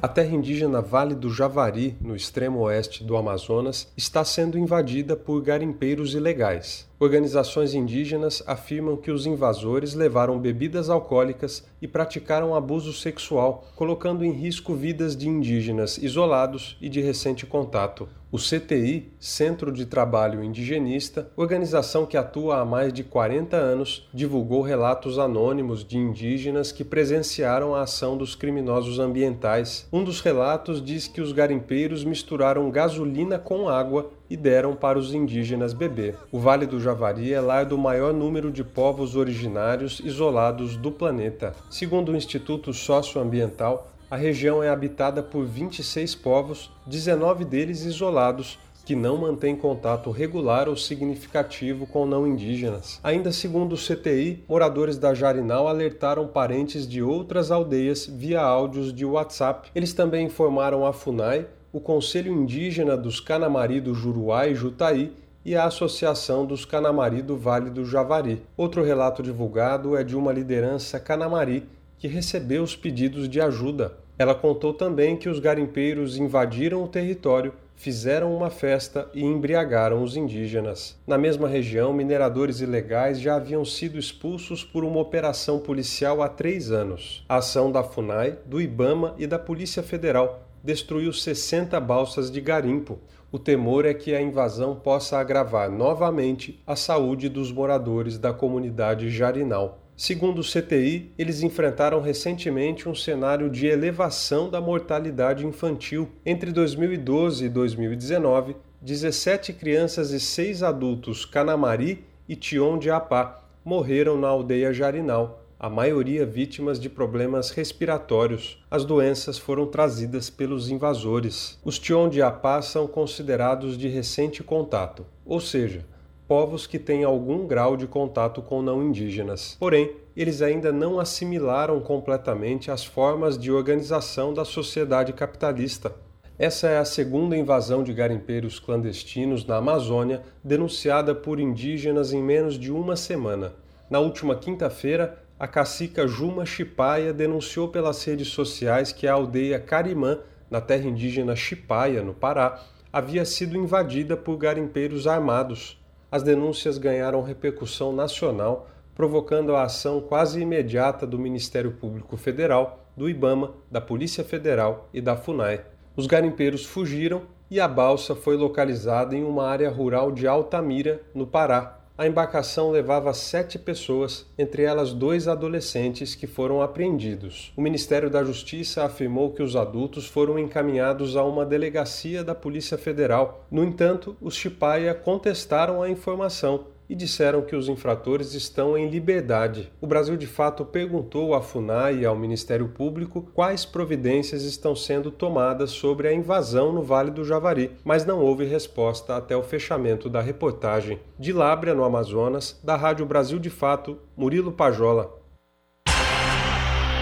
[0.00, 5.42] A terra indígena Vale do Javari, no extremo oeste do Amazonas, está sendo invadida por
[5.42, 6.87] garimpeiros ilegais.
[7.00, 14.32] Organizações indígenas afirmam que os invasores levaram bebidas alcoólicas e praticaram abuso sexual, colocando em
[14.32, 18.08] risco vidas de indígenas isolados e de recente contato.
[18.32, 24.60] O CTI, Centro de Trabalho Indigenista, organização que atua há mais de 40 anos, divulgou
[24.60, 29.88] relatos anônimos de indígenas que presenciaram a ação dos criminosos ambientais.
[29.90, 35.14] Um dos relatos diz que os garimpeiros misturaram gasolina com água e deram para os
[35.14, 36.16] indígenas beber.
[36.30, 41.54] O Vale do Javari é lar do maior número de povos originários isolados do planeta.
[41.70, 48.58] Segundo o Instituto Socioambiental, a região é habitada por 26 povos, 19 deles isolados,
[48.88, 52.98] que não mantêm contato regular ou significativo com não indígenas.
[53.04, 59.04] Ainda segundo o CTI, moradores da Jarinal alertaram parentes de outras aldeias via áudios de
[59.04, 59.68] WhatsApp.
[59.74, 65.12] Eles também informaram a FUNAI, o Conselho Indígena dos Canamari do Juruá e Jutaí
[65.44, 68.42] e a Associação dos Canamari do Vale do Javari.
[68.56, 71.66] Outro relato divulgado é de uma liderança Canamari
[71.98, 73.92] que recebeu os pedidos de ajuda.
[74.18, 80.16] Ela contou também que os garimpeiros invadiram o território, fizeram uma festa e embriagaram os
[80.16, 80.96] indígenas.
[81.06, 86.72] Na mesma região, mineradores ilegais já haviam sido expulsos por uma operação policial há três
[86.72, 87.24] anos.
[87.28, 92.98] A ação da FUNAI, do IBAMA e da Polícia Federal destruiu 60 balsas de garimpo.
[93.30, 99.10] O temor é que a invasão possa agravar novamente a saúde dos moradores da comunidade
[99.10, 99.82] Jarinal.
[99.96, 106.08] Segundo o CTI, eles enfrentaram recentemente um cenário de elevação da mortalidade infantil.
[106.24, 114.16] Entre 2012 e 2019, 17 crianças e 6 adultos Canamari e Tion de Apá morreram
[114.16, 118.64] na aldeia Jarinal, a maioria vítimas de problemas respiratórios.
[118.70, 121.58] As doenças foram trazidas pelos invasores.
[121.64, 125.84] Os Tion de Apá são considerados de recente contato, ou seja,
[126.28, 129.56] povos que têm algum grau de contato com não indígenas.
[129.58, 135.92] Porém, eles ainda não assimilaram completamente as formas de organização da sociedade capitalista.
[136.38, 142.56] Essa é a segunda invasão de garimpeiros clandestinos na Amazônia denunciada por indígenas em menos
[142.56, 143.54] de uma semana.
[143.90, 150.18] Na última quinta-feira, a cacica Juma Chipaia denunciou pelas redes sociais que a aldeia Carimã,
[150.50, 152.62] na terra indígena Chipaia, no Pará,
[152.92, 155.78] havia sido invadida por garimpeiros armados
[156.10, 163.08] as denúncias ganharam repercussão nacional, provocando a ação quase imediata do Ministério Público Federal, do
[163.08, 165.60] IBAMA, da Polícia Federal e da FUNAI.
[165.94, 171.26] Os garimpeiros fugiram e a balsa foi localizada em uma área rural de Altamira, no
[171.26, 177.52] Pará, a embarcação levava sete pessoas, entre elas dois adolescentes que foram apreendidos.
[177.56, 182.78] O Ministério da Justiça afirmou que os adultos foram encaminhados a uma delegacia da Polícia
[182.78, 183.44] Federal.
[183.50, 189.70] No entanto, os Chipaia contestaram a informação e disseram que os infratores estão em liberdade.
[189.80, 195.10] O Brasil de fato perguntou à FUNAI e ao Ministério Público quais providências estão sendo
[195.10, 200.08] tomadas sobre a invasão no Vale do Javari, mas não houve resposta até o fechamento
[200.08, 200.98] da reportagem.
[201.18, 205.18] De Lábrea, no Amazonas, da Rádio Brasil de Fato, Murilo Pajola.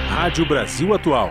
[0.09, 1.31] Rádio Brasil Atual.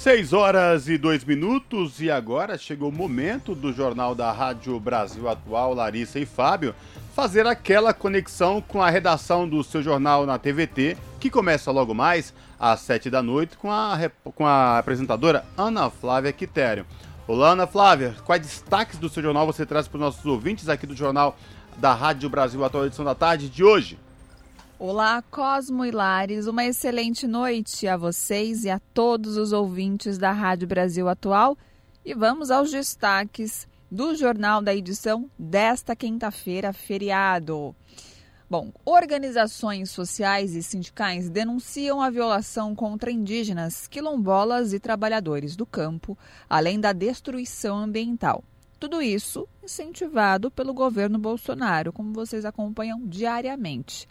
[0.00, 5.28] 6 horas e 2 minutos e agora chegou o momento do Jornal da Rádio Brasil
[5.28, 6.74] Atual, Larissa e Fábio,
[7.14, 12.32] fazer aquela conexão com a redação do seu jornal na TVT, que começa logo mais
[12.58, 16.86] às 7 da noite com a, com a apresentadora Ana Flávia Quitério.
[17.28, 20.86] Olá, Ana Flávia, quais destaques do seu jornal você traz para os nossos ouvintes aqui
[20.86, 21.36] do Jornal
[21.76, 23.98] da Rádio Brasil Atual, edição da tarde de hoje?
[24.82, 26.46] Olá, Cosmo e Lares.
[26.46, 31.54] Uma excelente noite a vocês e a todos os ouvintes da Rádio Brasil Atual.
[32.02, 37.76] E vamos aos destaques do jornal da edição desta quinta-feira, feriado.
[38.48, 46.16] Bom, organizações sociais e sindicais denunciam a violação contra indígenas, quilombolas e trabalhadores do campo,
[46.48, 48.42] além da destruição ambiental.
[48.78, 54.08] Tudo isso incentivado pelo governo Bolsonaro, como vocês acompanham diariamente.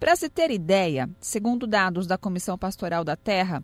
[0.00, 3.62] Para se ter ideia, segundo dados da Comissão Pastoral da Terra,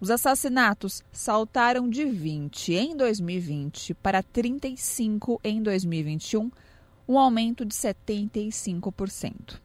[0.00, 6.50] os assassinatos saltaram de 20 em 2020 para 35 em 2021,
[7.08, 9.60] um aumento de 75%.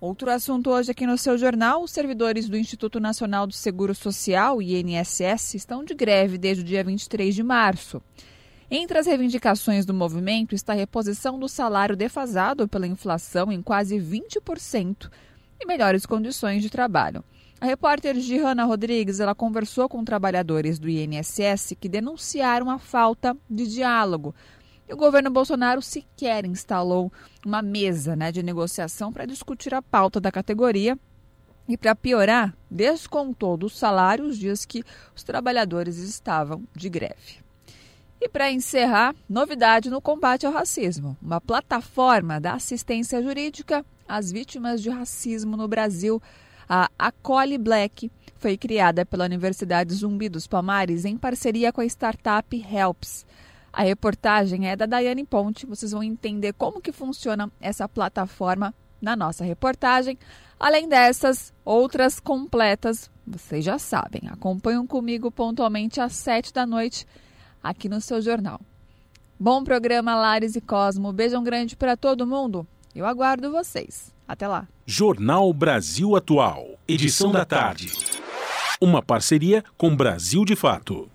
[0.00, 4.62] Outro assunto hoje aqui no seu jornal: os servidores do Instituto Nacional do Seguro Social,
[4.62, 8.00] INSS, estão de greve desde o dia 23 de março.
[8.70, 13.96] Entre as reivindicações do movimento está a reposição do salário defasado pela inflação em quase
[13.96, 15.08] 20%
[15.60, 17.24] e melhores condições de trabalho.
[17.58, 23.66] A repórter Gihanna Rodrigues ela conversou com trabalhadores do INSS que denunciaram a falta de
[23.66, 24.34] diálogo.
[24.86, 27.10] E o governo Bolsonaro sequer instalou
[27.44, 30.98] uma mesa né, de negociação para discutir a pauta da categoria
[31.66, 34.84] e, para piorar, descontou do salário os dias que
[35.14, 37.46] os trabalhadores estavam de greve.
[38.20, 44.82] E para encerrar, novidade no combate ao racismo: uma plataforma da assistência jurídica às vítimas
[44.82, 46.20] de racismo no Brasil.
[46.68, 52.56] A Acole Black foi criada pela Universidade Zumbi dos Palmares em parceria com a startup
[52.56, 53.24] Helps.
[53.72, 55.66] A reportagem é da Daiane Ponte.
[55.66, 60.18] Vocês vão entender como que funciona essa plataforma na nossa reportagem.
[60.58, 67.06] Além dessas, outras completas, vocês já sabem, acompanham comigo pontualmente às sete da noite
[67.62, 68.60] aqui no seu jornal.
[69.38, 71.12] Bom programa, Lares e Cosmo.
[71.12, 72.66] Beijão grande para todo mundo.
[72.96, 74.10] Eu aguardo vocês.
[74.26, 74.66] Até lá.
[74.86, 77.92] Jornal Brasil Atual, edição da tarde.
[78.80, 81.10] Uma parceria com Brasil de Fato.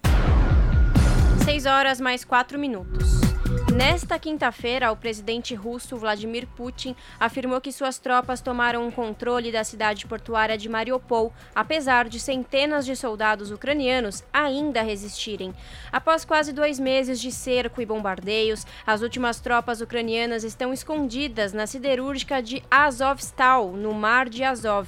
[1.44, 3.21] 6 horas mais 4 minutos.
[3.70, 9.64] Nesta quinta-feira, o presidente russo Vladimir Putin afirmou que suas tropas tomaram o controle da
[9.64, 15.54] cidade portuária de Mariupol, apesar de centenas de soldados ucranianos ainda resistirem.
[15.92, 21.66] Após quase dois meses de cerco e bombardeios, as últimas tropas ucranianas estão escondidas na
[21.66, 24.88] siderúrgica de Azovstal, no mar de Azov.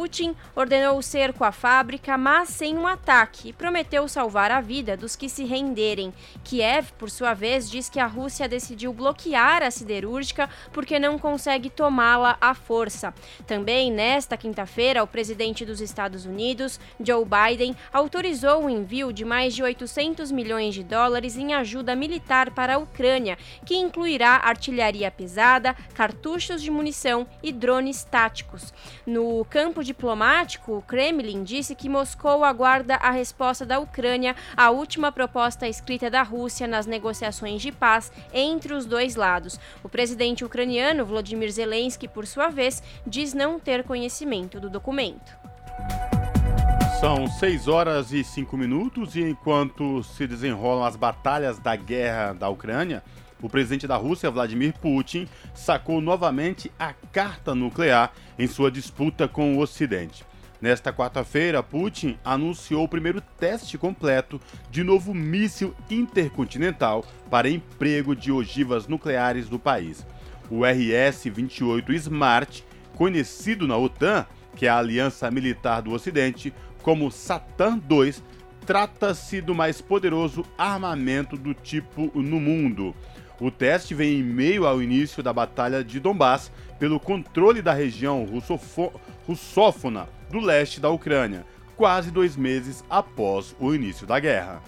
[0.00, 4.96] Putin ordenou o cerco à fábrica, mas sem um ataque, e prometeu salvar a vida
[4.96, 6.10] dos que se renderem.
[6.42, 11.68] Kiev, por sua vez, diz que a Rússia decidiu bloquear a siderúrgica porque não consegue
[11.68, 13.12] tomá-la à força.
[13.46, 19.54] Também nesta quinta-feira, o presidente dos Estados Unidos, Joe Biden, autorizou o envio de mais
[19.54, 23.36] de 800 milhões de dólares em ajuda militar para a Ucrânia,
[23.66, 28.72] que incluirá artilharia pesada, cartuchos de munição e drones táticos.
[29.06, 34.70] No campo campo diplomático, o Kremlin disse que Moscou aguarda a resposta da Ucrânia à
[34.70, 39.58] última proposta escrita da Rússia nas negociações de paz entre os dois lados.
[39.82, 45.36] O presidente ucraniano, Volodymyr Zelensky, por sua vez, diz não ter conhecimento do documento.
[47.00, 52.48] São 6 horas e 5 minutos e enquanto se desenrolam as batalhas da guerra da
[52.48, 53.02] Ucrânia,
[53.42, 59.56] o presidente da Rússia, Vladimir Putin, sacou novamente a carta nuclear em sua disputa com
[59.56, 60.24] o Ocidente.
[60.60, 64.38] Nesta quarta-feira, Putin anunciou o primeiro teste completo
[64.70, 70.06] de novo míssil intercontinental para emprego de ogivas nucleares do país.
[70.50, 72.64] O RS-28 Smart,
[72.94, 78.14] conhecido na OTAN, que é a aliança militar do Ocidente, como Satan II,
[78.66, 82.94] trata-se do mais poderoso armamento do tipo no mundo.
[83.40, 88.28] O teste vem em meio ao início da Batalha de Donbass pelo controle da região
[89.26, 94.62] russófona do leste da Ucrânia, quase dois meses após o início da guerra.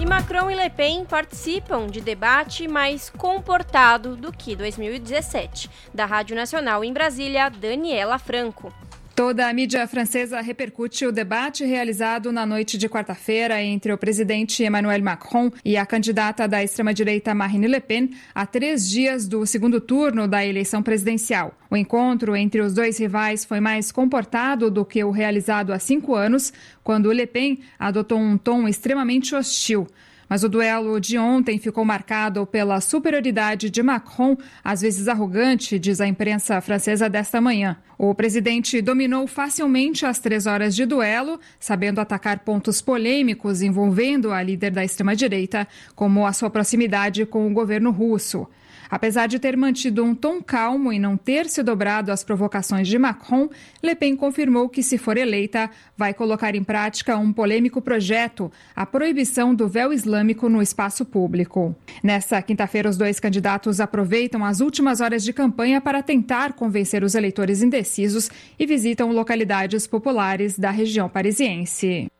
[0.00, 5.68] E Macron e Le Pen participam de debate mais comportado do que 2017.
[5.92, 8.72] Da Rádio Nacional em Brasília, Daniela Franco.
[9.20, 14.64] Toda a mídia francesa repercute o debate realizado na noite de quarta-feira entre o presidente
[14.64, 19.78] Emmanuel Macron e a candidata da extrema-direita Marine Le Pen, a três dias do segundo
[19.78, 21.54] turno da eleição presidencial.
[21.70, 26.14] O encontro entre os dois rivais foi mais comportado do que o realizado há cinco
[26.14, 26.50] anos,
[26.82, 29.86] quando Le Pen adotou um tom extremamente hostil.
[30.30, 36.00] Mas o duelo de ontem ficou marcado pela superioridade de Macron, às vezes arrogante, diz
[36.00, 37.76] a imprensa francesa desta manhã.
[37.98, 44.40] O presidente dominou facilmente as três horas de duelo, sabendo atacar pontos polêmicos envolvendo a
[44.40, 45.66] líder da extrema-direita,
[45.96, 48.46] como a sua proximidade com o governo russo.
[48.90, 52.98] Apesar de ter mantido um tom calmo e não ter se dobrado às provocações de
[52.98, 53.48] Macron,
[53.82, 58.84] Le Pen confirmou que, se for eleita, vai colocar em prática um polêmico projeto, a
[58.84, 61.74] proibição do véu islâmico no espaço público.
[62.02, 67.14] Nessa quinta-feira, os dois candidatos aproveitam as últimas horas de campanha para tentar convencer os
[67.14, 72.10] eleitores indecisos e visitam localidades populares da região parisiense.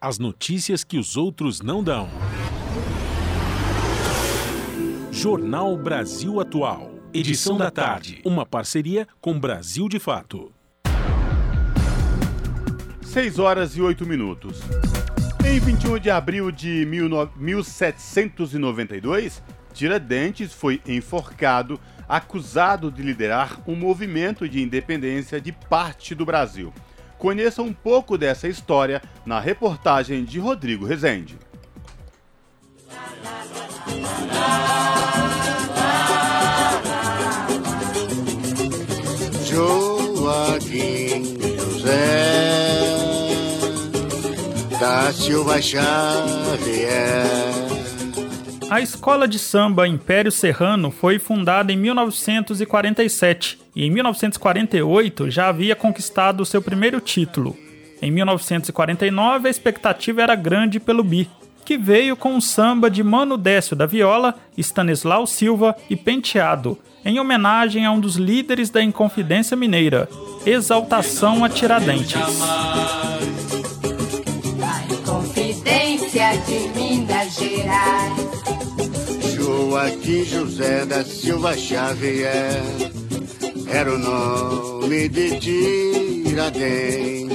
[0.00, 2.08] As notícias que os outros não dão.
[5.10, 6.94] Jornal Brasil Atual.
[7.12, 8.22] Edição da tarde.
[8.24, 10.52] Uma parceria com Brasil de Fato.
[13.02, 14.60] 6 horas e 8 minutos.
[15.44, 19.42] Em 21 de abril de 1792,
[19.74, 26.72] Tiradentes foi enforcado, acusado de liderar um movimento de independência de parte do Brasil.
[27.18, 31.36] Conheça um pouco dessa história na reportagem de Rodrigo Rezende.
[39.44, 42.78] Joaquim José
[44.78, 46.98] da Silva Xavier
[48.70, 55.74] a escola de samba Império Serrano foi fundada em 1947 e em 1948 já havia
[55.74, 57.56] conquistado seu primeiro título.
[58.02, 61.28] Em 1949 a expectativa era grande pelo Bi,
[61.64, 67.18] que veio com um samba de Mano Décio da Viola, Stanislau Silva e Penteado, em
[67.18, 70.08] homenagem a um dos líderes da Inconfidência Mineira,
[70.44, 72.16] Exaltação a Tiradentes.
[74.90, 77.97] Inconfidência de Minas Gerais
[79.68, 82.62] Joaquim José da Silva Xavier
[83.70, 85.38] era o nome de
[86.24, 87.28] Tiradentes.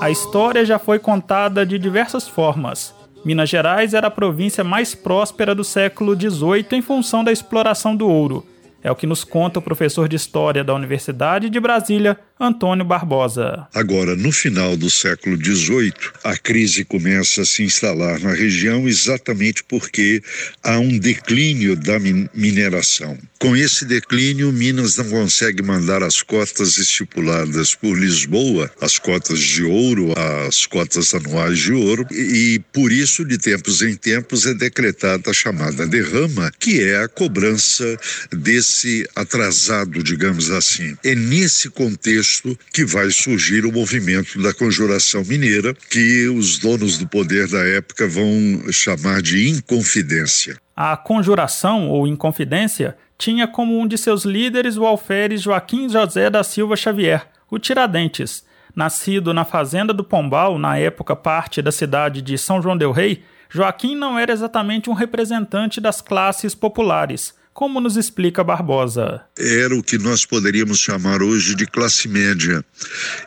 [0.00, 2.94] A história já foi contada de diversas formas.
[3.22, 8.08] Minas Gerais era a província mais próspera do século XVIII em função da exploração do
[8.08, 8.46] ouro.
[8.82, 13.68] É o que nos conta o professor de História da Universidade de Brasília, Antônio Barbosa.
[13.72, 15.94] Agora, no final do século XVIII,
[16.24, 20.20] a crise começa a se instalar na região exatamente porque
[20.60, 22.00] há um declínio da
[22.34, 23.16] mineração.
[23.38, 29.62] Com esse declínio, Minas não consegue mandar as cotas estipuladas por Lisboa, as cotas de
[29.62, 30.12] ouro,
[30.48, 35.34] as cotas anuais de ouro, e, por isso, de tempos em tempos, é decretada a
[35.34, 37.84] chamada derrama, que é a cobrança
[38.32, 40.96] desse atrasado, digamos assim.
[41.04, 42.31] É nesse contexto
[42.72, 48.06] que vai surgir o movimento da conjuração mineira, que os donos do poder da época
[48.06, 50.56] vão chamar de inconfidência.
[50.74, 56.42] A conjuração ou inconfidência tinha como um de seus líderes o alferes Joaquim José da
[56.42, 58.44] Silva Xavier, o Tiradentes.
[58.74, 63.22] Nascido na fazenda do Pombal, na época parte da cidade de São João del Rei,
[63.50, 69.22] Joaquim não era exatamente um representante das classes populares como nos explica Barbosa.
[69.38, 72.64] Era o que nós poderíamos chamar hoje de classe média.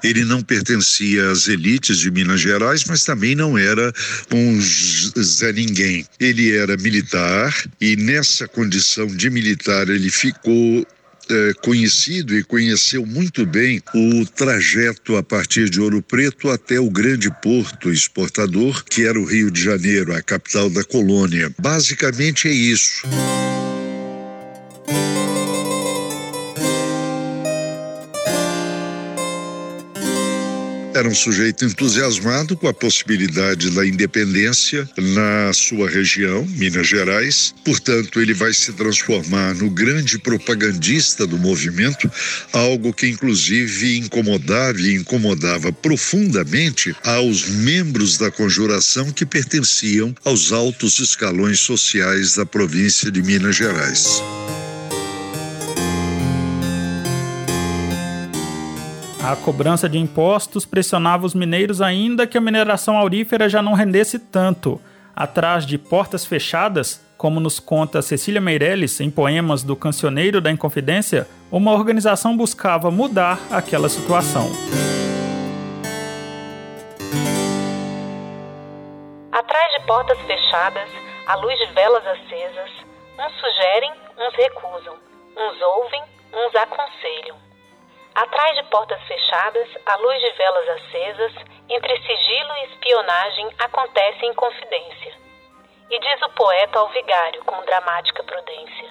[0.04, 3.94] Ele não pertencia às elites de Minas Gerais, mas também não era
[4.34, 6.06] um Zé Ninguém.
[6.20, 10.86] Ele era militar e nessa condição de militar ele ficou
[11.30, 16.90] é, conhecido e conheceu muito bem o trajeto a partir de Ouro Preto até o
[16.90, 21.52] grande porto exportador, que era o Rio de Janeiro, a capital da colônia.
[21.60, 23.08] Basicamente é isso.
[30.96, 37.54] Era um sujeito entusiasmado com a possibilidade da independência na sua região, Minas Gerais.
[37.66, 42.10] Portanto, ele vai se transformar no grande propagandista do movimento,
[42.54, 51.00] algo que inclusive incomodava e incomodava profundamente aos membros da conjuração que pertenciam aos altos
[51.00, 54.22] escalões sociais da província de Minas Gerais.
[59.28, 64.20] A cobrança de impostos pressionava os mineiros ainda que a mineração aurífera já não rendesse
[64.20, 64.80] tanto.
[65.16, 71.28] Atrás de portas fechadas, como nos conta Cecília Meirelles em poemas do Cancioneiro da Inconfidência,
[71.52, 74.48] uma organização buscava mudar aquela situação.
[79.32, 80.90] Atrás de portas fechadas,
[81.26, 82.70] à luz de velas acesas,
[83.18, 84.94] uns sugerem, uns recusam,
[85.36, 87.45] uns ouvem, uns aconselham.
[88.16, 91.34] Atrás de portas fechadas, à luz de velas acesas,
[91.68, 95.14] entre sigilo e espionagem acontece em confidência.
[95.90, 98.90] E diz o poeta ao vigário com dramática prudência: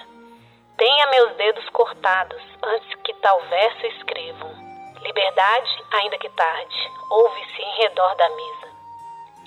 [0.77, 4.53] Tenha meus dedos cortados antes que tal verso escrevam.
[5.01, 8.75] Liberdade, ainda que tarde, ouve-se em redor da mesa.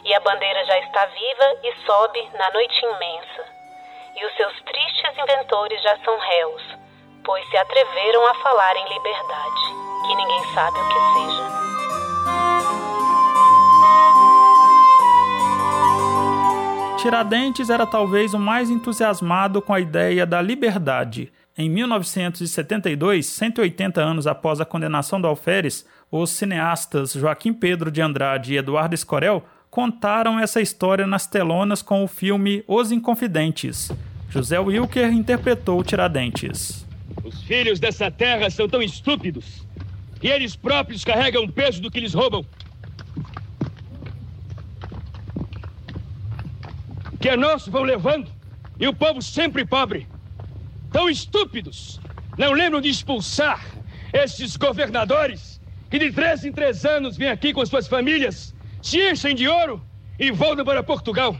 [0.02, 3.46] E a bandeira já está viva e sobe na noite imensa.
[4.16, 6.87] E os seus tristes inventores já são réus
[7.28, 9.60] pois se atreveram a falar em liberdade,
[10.06, 11.46] que ninguém sabe o que seja.
[16.96, 21.30] Tiradentes era talvez o mais entusiasmado com a ideia da liberdade.
[21.56, 28.54] Em 1972, 180 anos após a condenação do Alferes, os cineastas Joaquim Pedro de Andrade
[28.54, 33.92] e Eduardo Escorel contaram essa história nas telonas com o filme Os Inconfidentes.
[34.30, 36.87] José Wilker interpretou Tiradentes.
[37.24, 39.66] Os filhos dessa terra são tão estúpidos
[40.20, 42.44] que eles próprios carregam o peso do que lhes roubam.
[47.20, 48.30] Que é nosso vão levando
[48.78, 50.06] e o povo sempre pobre.
[50.92, 52.00] Tão estúpidos,
[52.36, 53.64] não lembram de expulsar
[54.12, 55.60] esses governadores
[55.90, 59.82] que de três em três anos vêm aqui com suas famílias, se enchem de ouro
[60.18, 61.36] e voltam para Portugal.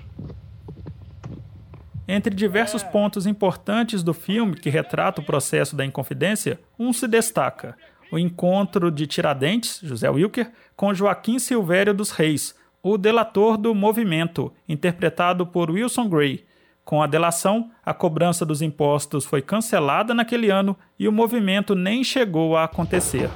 [2.11, 7.77] Entre diversos pontos importantes do filme que retrata o processo da Inconfidência, um se destaca:
[8.11, 14.51] o encontro de Tiradentes, José Wilker, com Joaquim Silvério dos Reis, o delator do movimento,
[14.67, 16.47] interpretado por Wilson Gray.
[16.83, 22.03] Com a delação, a cobrança dos impostos foi cancelada naquele ano e o movimento nem
[22.03, 23.29] chegou a acontecer.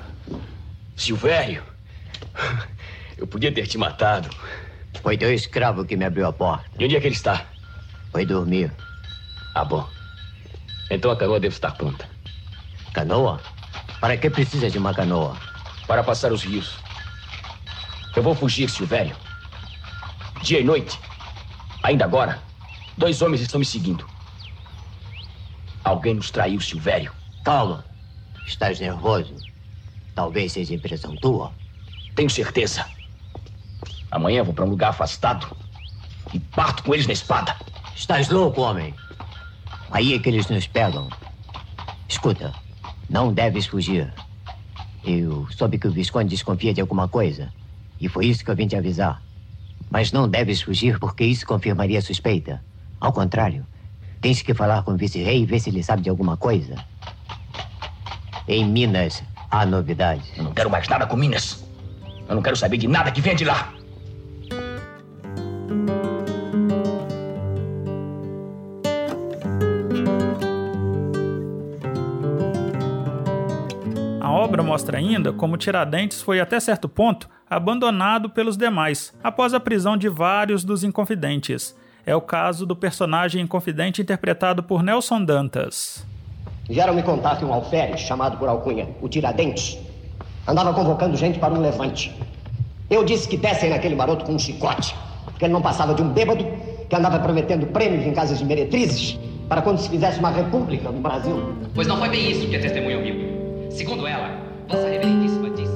[0.96, 1.62] Silvério,
[3.18, 4.30] eu podia ter te matado.
[5.02, 6.64] Foi teu escravo que me abriu a porta.
[6.78, 7.44] E onde é que ele está?
[8.12, 8.70] Foi dormir.
[9.55, 9.89] Ah, bom.
[10.90, 12.06] Então a canoa deve estar pronta.
[12.93, 13.40] Canoa?
[14.01, 15.34] Para que precisa de uma canoa?
[15.86, 16.74] Para passar os rios.
[18.14, 19.16] Eu vou fugir, Silvério.
[20.43, 20.98] Dia e noite.
[21.82, 22.43] Ainda agora.
[22.98, 24.06] Dois homens estão me seguindo.
[25.82, 27.12] Alguém nos traiu, Silvério.
[27.43, 27.86] Calma.
[28.47, 29.34] Estás nervoso?
[30.14, 31.55] Talvez seja impressão tua.
[32.14, 32.84] Tenho certeza.
[34.10, 35.56] Amanhã vou para um lugar afastado
[36.34, 37.56] e parto com eles na espada.
[37.94, 38.94] Estás louco, homem?
[39.90, 41.09] Aí é que eles nos pegam.
[42.09, 42.52] Escuta,
[43.09, 44.12] não deves fugir.
[45.05, 47.52] Eu soube que o Visconde desconfia de alguma coisa.
[48.01, 49.23] E foi isso que eu vim te avisar.
[49.90, 52.62] Mas não deves fugir porque isso confirmaria a suspeita.
[53.01, 53.66] Ao contrário,
[54.20, 56.74] tens que falar com o vice-rei e ver se ele sabe de alguma coisa.
[58.48, 60.32] Em Minas há novidades.
[60.36, 61.64] Eu não quero mais nada com Minas.
[62.28, 63.73] Eu não quero saber de nada que venha de lá.
[74.72, 80.08] Mostra ainda como Tiradentes foi até certo ponto abandonado pelos demais, após a prisão de
[80.08, 81.76] vários dos Inconfidentes.
[82.06, 86.06] É o caso do personagem Inconfidente interpretado por Nelson Dantas.
[86.66, 89.78] Vieram me contar que um alferes, chamado por alcunha, o Tiradentes,
[90.48, 92.10] andava convocando gente para um levante.
[92.88, 94.96] Eu disse que dessem naquele maroto com um chicote,
[95.26, 96.46] porque ele não passava de um bêbado
[96.88, 99.18] que andava prometendo prêmios em casas de meretrizes
[99.50, 101.54] para quando se fizesse uma república no Brasil.
[101.74, 103.68] Pois não foi bem isso que a testemunha ouviu.
[103.70, 104.41] Segundo ela,
[104.72, 105.70] Vossa Reverendíssima seu...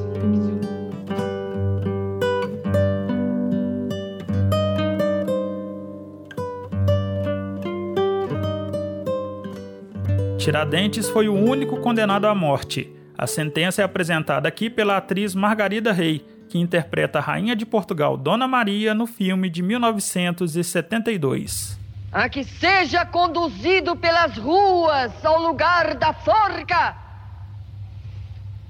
[10.38, 12.90] Tiradentes foi o único condenado à morte.
[13.18, 18.16] A sentença é apresentada aqui pela atriz Margarida Rey, que interpreta a Rainha de Portugal
[18.16, 21.78] Dona Maria no filme de 1972.
[22.10, 27.04] A que seja conduzido pelas ruas ao lugar da forca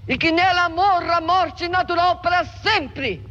[0.08, 3.22] e que nela morra a morte natural para sempre.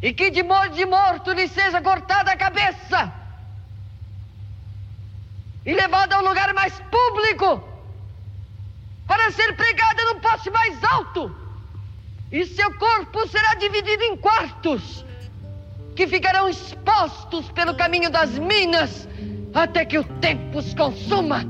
[0.00, 3.12] E que de modo de morto lhe seja cortada a cabeça
[5.64, 7.62] e levada ao lugar mais público
[9.06, 11.36] para ser pregada no poste mais alto.
[12.32, 15.04] E seu corpo será dividido em quartos
[15.94, 19.06] que ficarão expostos pelo caminho das minas
[19.54, 21.44] até que o tempo os consuma.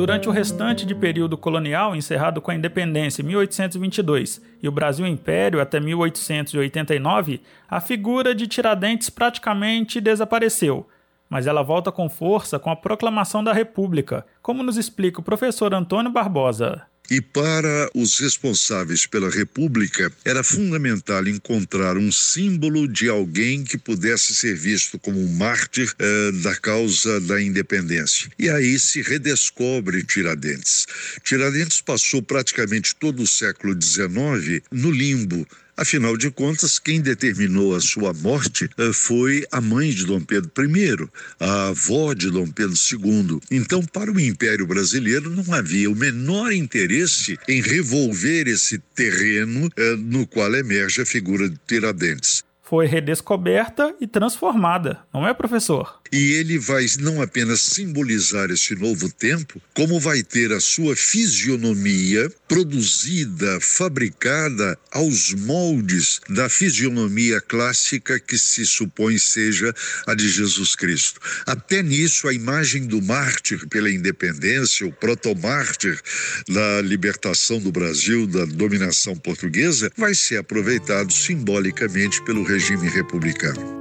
[0.00, 5.06] Durante o restante de período colonial, encerrado com a independência em 1822 e o Brasil
[5.06, 10.88] Império até 1889, a figura de Tiradentes praticamente desapareceu,
[11.28, 15.74] mas ela volta com força com a proclamação da República, como nos explica o professor
[15.74, 16.89] Antônio Barbosa.
[17.10, 24.32] E para os responsáveis pela República, era fundamental encontrar um símbolo de alguém que pudesse
[24.32, 28.30] ser visto como um mártir eh, da causa da independência.
[28.38, 30.86] E aí se redescobre Tiradentes.
[31.24, 35.44] Tiradentes passou praticamente todo o século XIX no limbo
[35.80, 40.52] Afinal de contas, quem determinou a sua morte eh, foi a mãe de Dom Pedro
[40.58, 41.08] I,
[41.40, 43.40] a avó de Dom Pedro II.
[43.50, 49.96] Então, para o Império Brasileiro, não havia o menor interesse em revolver esse terreno eh,
[49.96, 55.99] no qual emerge a figura de Tiradentes foi redescoberta e transformada, não é, professor?
[56.12, 62.28] E ele vai não apenas simbolizar esse novo tempo, como vai ter a sua fisionomia
[62.48, 69.72] produzida, fabricada aos moldes da fisionomia clássica que se supõe seja
[70.04, 71.20] a de Jesus Cristo.
[71.46, 76.00] Até nisso, a imagem do mártir pela independência, o protomártir
[76.48, 83.79] da libertação do Brasil da dominação portuguesa, vai ser aproveitado simbolicamente pelo regime republicano.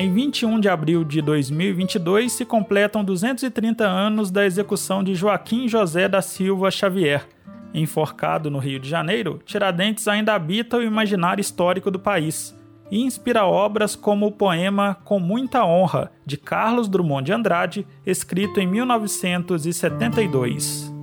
[0.00, 6.08] Em 21 de abril de 2022 se completam 230 anos da execução de Joaquim José
[6.08, 7.28] da Silva Xavier.
[7.74, 12.58] Enforcado no Rio de Janeiro, Tiradentes ainda habita o imaginário histórico do país
[12.90, 18.58] e inspira obras como o poema Com Muita Honra, de Carlos Drummond de Andrade, escrito
[18.58, 20.98] em 1972.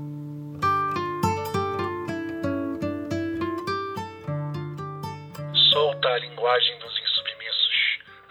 [6.18, 6.76] a linguagem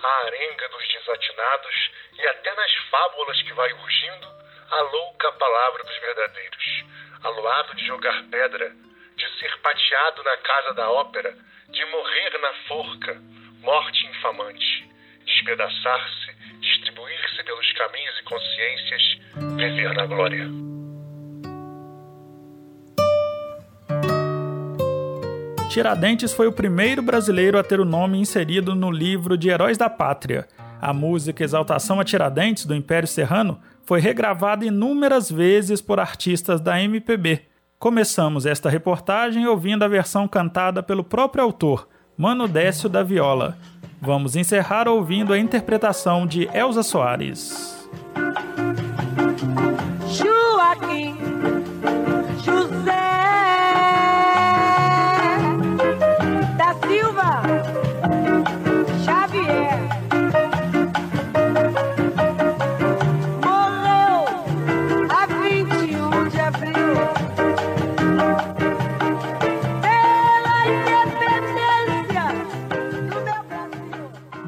[0.07, 4.29] a arenga dos desatinados e até nas fábulas que vai urgindo,
[4.71, 6.85] a louca palavra dos verdadeiros,
[7.23, 8.73] aluado de jogar pedra,
[9.17, 11.35] de ser pateado na casa da ópera,
[11.69, 13.21] de morrer na forca,
[13.63, 14.89] morte infamante,
[15.25, 19.03] despedaçar-se, distribuir-se pelos caminhos e consciências,
[19.57, 20.76] viver na glória.
[25.77, 29.91] Tiradentes foi o primeiro brasileiro a ter o nome inserido no livro de Heróis da
[29.91, 30.49] Pátria.
[30.81, 36.83] A música Exaltação a Tiradentes, do Império Serrano, foi regravada inúmeras vezes por artistas da
[36.83, 37.43] MPB.
[37.79, 41.87] Começamos esta reportagem ouvindo a versão cantada pelo próprio autor,
[42.17, 43.59] Mano Décio da Viola.
[44.01, 47.87] Vamos encerrar ouvindo a interpretação de Elza Soares.
[50.09, 51.17] Joaquim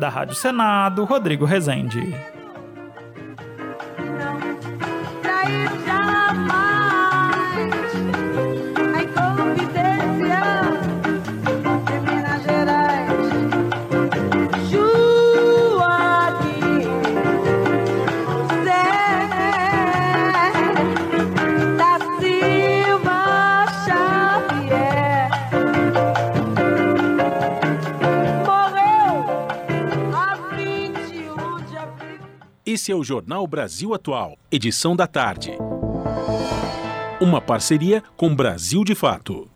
[0.09, 2.38] da Rádio Senado, Rodrigo Rezende.
[32.71, 35.53] Esse é o Jornal Brasil Atual, edição da tarde.
[37.19, 39.51] Uma parceria com Brasil de Fato.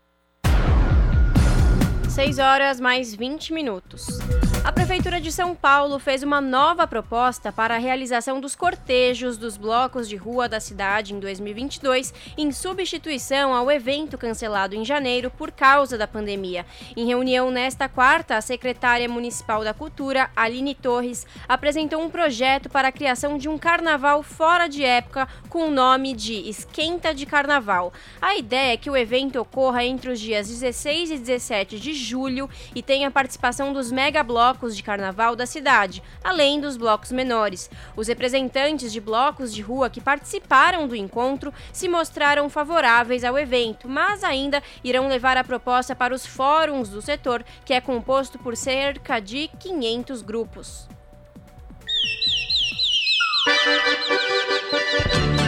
[2.09, 4.19] 6 horas mais 20 minutos.
[4.65, 9.57] A Prefeitura de São Paulo fez uma nova proposta para a realização dos cortejos dos
[9.57, 15.51] blocos de rua da cidade em 2022, em substituição ao evento cancelado em janeiro por
[15.51, 16.65] causa da pandemia.
[16.97, 22.87] Em reunião nesta quarta, a secretária municipal da Cultura, Aline Torres, apresentou um projeto para
[22.87, 27.93] a criação de um carnaval fora de época com o nome de Esquenta de Carnaval.
[28.21, 32.49] A ideia é que o evento ocorra entre os dias 16 e 17 de julho
[32.77, 37.71] e tenha participação dos mega blocos blocos de carnaval da cidade, além dos blocos menores.
[37.97, 43.89] Os representantes de blocos de rua que participaram do encontro se mostraram favoráveis ao evento,
[43.89, 48.55] mas ainda irão levar a proposta para os fóruns do setor, que é composto por
[48.57, 50.87] cerca de 500 grupos.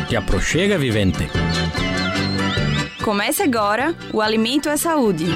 [0.09, 1.29] Te aproxega, vivente.
[3.03, 5.27] Comece agora o Alimento é Saúde.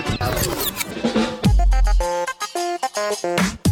[3.21, 3.68] Thank you.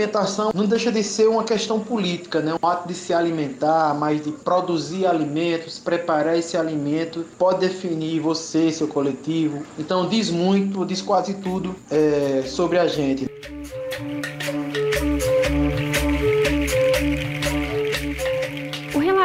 [0.00, 2.54] Alimentação não deixa de ser uma questão política, né?
[2.62, 8.72] Um ato de se alimentar, mas de produzir alimentos, preparar esse alimento, pode definir você,
[8.72, 9.62] seu coletivo.
[9.78, 13.28] Então diz muito, diz quase tudo é, sobre a gente.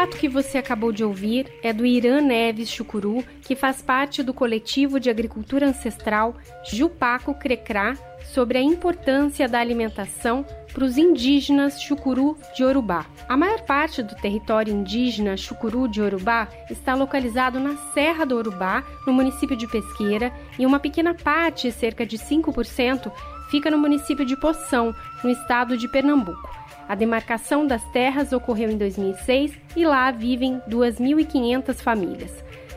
[0.06, 4.34] Relato que você acabou de ouvir é do Irã Neves Chucuru, que faz parte do
[4.36, 7.98] coletivo de agricultura ancestral Jupaco Crecrá,
[8.32, 13.06] sobre a importância da alimentação para os indígenas Chucuru de Orubá.
[13.27, 18.84] A maior parte do território indígena Chucuru de Orubá está localizado na Serra do Orubá,
[19.07, 23.11] no município de Pesqueira, e uma pequena parte, cerca de 5%,
[23.49, 26.65] fica no município de Poção, no estado de Pernambuco.
[26.88, 32.32] A demarcação das terras ocorreu em 2006 e lá vivem 2.500 famílias.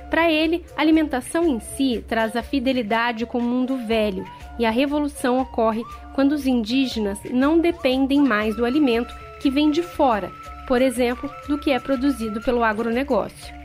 [0.09, 4.25] Para ele, alimentação em si traz a fidelidade com o mundo velho
[4.59, 5.83] e a revolução ocorre
[6.15, 10.33] quando os indígenas não dependem mais do alimento que vem de fora,
[10.67, 13.59] por exemplo, do que é produzido pelo agronegócio.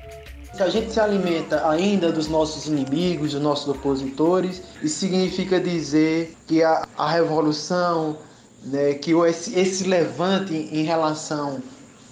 [0.53, 6.35] Se a gente se alimenta ainda dos nossos inimigos, dos nossos opositores, isso significa dizer
[6.45, 8.17] que a, a revolução,
[8.63, 11.61] né, que esse, esse levante em relação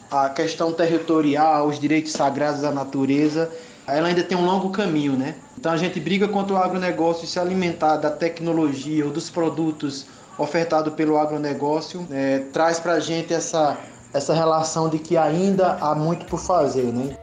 [0.09, 3.49] à questão territorial, aos direitos sagrados da natureza,
[3.87, 5.35] ela ainda tem um longo caminho, né?
[5.57, 10.05] Então a gente briga contra o agronegócio se alimentar da tecnologia ou dos produtos
[10.37, 13.77] ofertados pelo agronegócio, é, traz para a gente essa,
[14.13, 17.15] essa relação de que ainda há muito por fazer, né?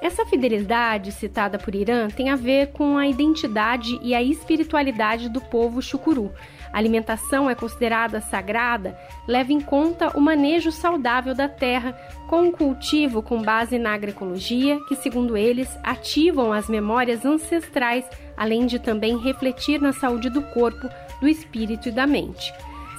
[0.00, 5.40] Essa fidelidade citada por Irã tem a ver com a identidade e a espiritualidade do
[5.40, 6.32] povo chucuru.
[6.72, 11.92] A alimentação é considerada sagrada, leva em conta o manejo saudável da terra,
[12.28, 18.04] com um cultivo com base na agroecologia, que, segundo eles, ativam as memórias ancestrais,
[18.36, 20.88] além de também refletir na saúde do corpo,
[21.20, 22.52] do espírito e da mente.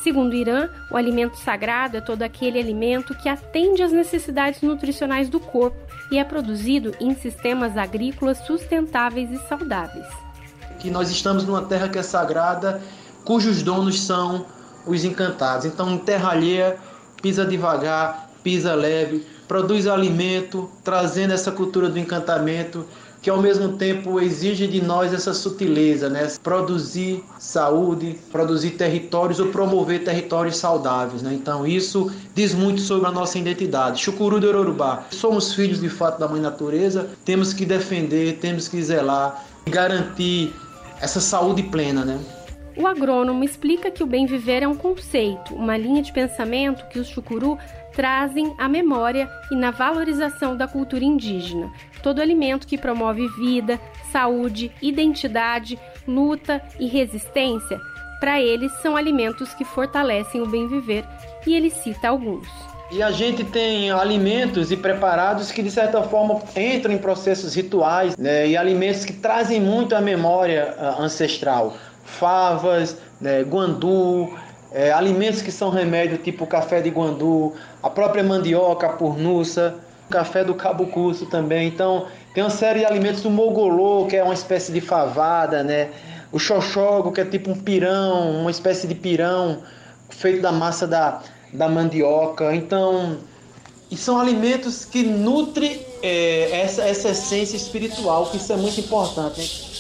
[0.03, 5.29] Segundo o Irã, o alimento sagrado é todo aquele alimento que atende às necessidades nutricionais
[5.29, 5.77] do corpo
[6.11, 10.05] e é produzido em sistemas agrícolas sustentáveis e saudáveis.
[10.79, 12.81] Que nós estamos numa terra que é sagrada,
[13.23, 14.45] cujos donos são
[14.85, 15.65] os encantados.
[15.65, 16.77] Então, em terra alheia,
[17.21, 22.85] pisa devagar, pisa leve, produz alimento, trazendo essa cultura do encantamento
[23.23, 26.27] que ao mesmo tempo exige de nós essa sutileza, né?
[26.43, 31.33] Produzir saúde, produzir territórios ou promover territórios saudáveis, né?
[31.33, 34.01] Então isso diz muito sobre a nossa identidade.
[34.01, 35.05] Chucuru do Yorubá.
[35.09, 40.53] Somos filhos de fato da mãe natureza, temos que defender, temos que zelar e garantir
[40.99, 42.19] essa saúde plena, né?
[42.75, 46.97] O agrônomo explica que o bem viver é um conceito, uma linha de pensamento que
[46.97, 47.57] os chucuru
[47.93, 51.71] trazem à memória e na valorização da cultura indígena.
[52.01, 53.79] Todo alimento que promove vida,
[54.11, 55.77] saúde, identidade,
[56.07, 57.79] luta e resistência,
[58.19, 61.05] para eles são alimentos que fortalecem o bem viver,
[61.45, 62.47] e ele cita alguns.
[62.89, 68.15] E a gente tem alimentos e preparados que de certa forma entram em processos rituais,
[68.17, 68.47] né?
[68.47, 71.75] E alimentos que trazem muito a memória uh, ancestral.
[72.14, 73.44] Favas, né?
[73.44, 74.30] guandu,
[74.72, 79.76] é, alimentos que são remédio, tipo café de guandu, a própria mandioca, a purnuça,
[80.10, 81.68] café do cabo curso também.
[81.68, 85.90] Então, tem uma série de alimentos do mogolô, que é uma espécie de favada, né?
[86.31, 89.60] O xoxogo, que é tipo um pirão, uma espécie de pirão
[90.10, 91.22] feito da massa da,
[91.52, 92.56] da mandioca.
[92.56, 93.18] Então,
[93.91, 99.72] e são alimentos que nutrem é, essa, essa essência espiritual, que isso é muito importante.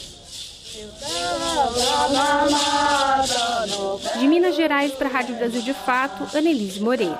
[4.19, 7.17] De Minas Gerais para a Rádio Brasil de Fato, Anelise Moreira.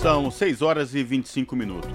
[0.00, 1.90] São 6 horas e 25 minutos.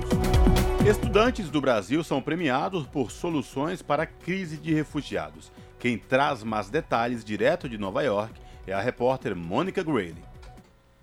[0.88, 5.51] Estudantes do Brasil são premiados por soluções para a crise de refugiados.
[5.80, 8.34] Quem traz mais detalhes direto de Nova York
[8.67, 10.23] é a repórter Mônica Grayley.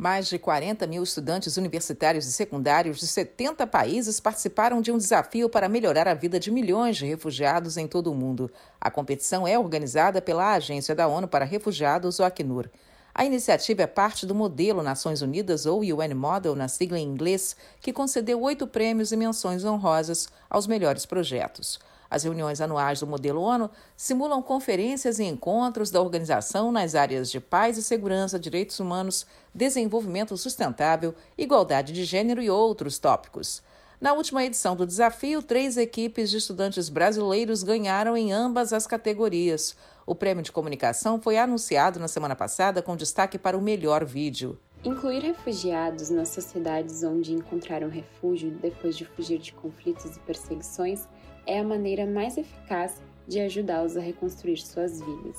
[0.03, 5.49] Mais de 40 mil estudantes universitários e secundários de 70 países participaram de um desafio
[5.49, 8.51] para melhorar a vida de milhões de refugiados em todo o mundo.
[8.81, 12.69] A competição é organizada pela Agência da ONU para Refugiados, o Acnur.
[13.15, 17.55] A iniciativa é parte do modelo Nações Unidas, ou UN Model, na sigla em inglês,
[17.81, 21.79] que concedeu oito prêmios e menções honrosas aos melhores projetos.
[22.13, 27.41] As reuniões anuais do modelo ONU simulam conferências e encontros da organização nas áreas de
[27.41, 33.63] paz e segurança, direitos humanos, desenvolvimento sustentável, igualdade de gênero e outros tópicos.
[33.99, 39.75] Na última edição do desafio, três equipes de estudantes brasileiros ganharam em ambas as categorias.
[40.05, 44.59] O prêmio de comunicação foi anunciado na semana passada com destaque para o melhor vídeo.
[44.85, 51.09] Incluir refugiados nas sociedades onde encontraram refúgio depois de fugir de conflitos e perseguições
[51.47, 55.37] é a maneira mais eficaz de ajudá-los a reconstruir suas vidas.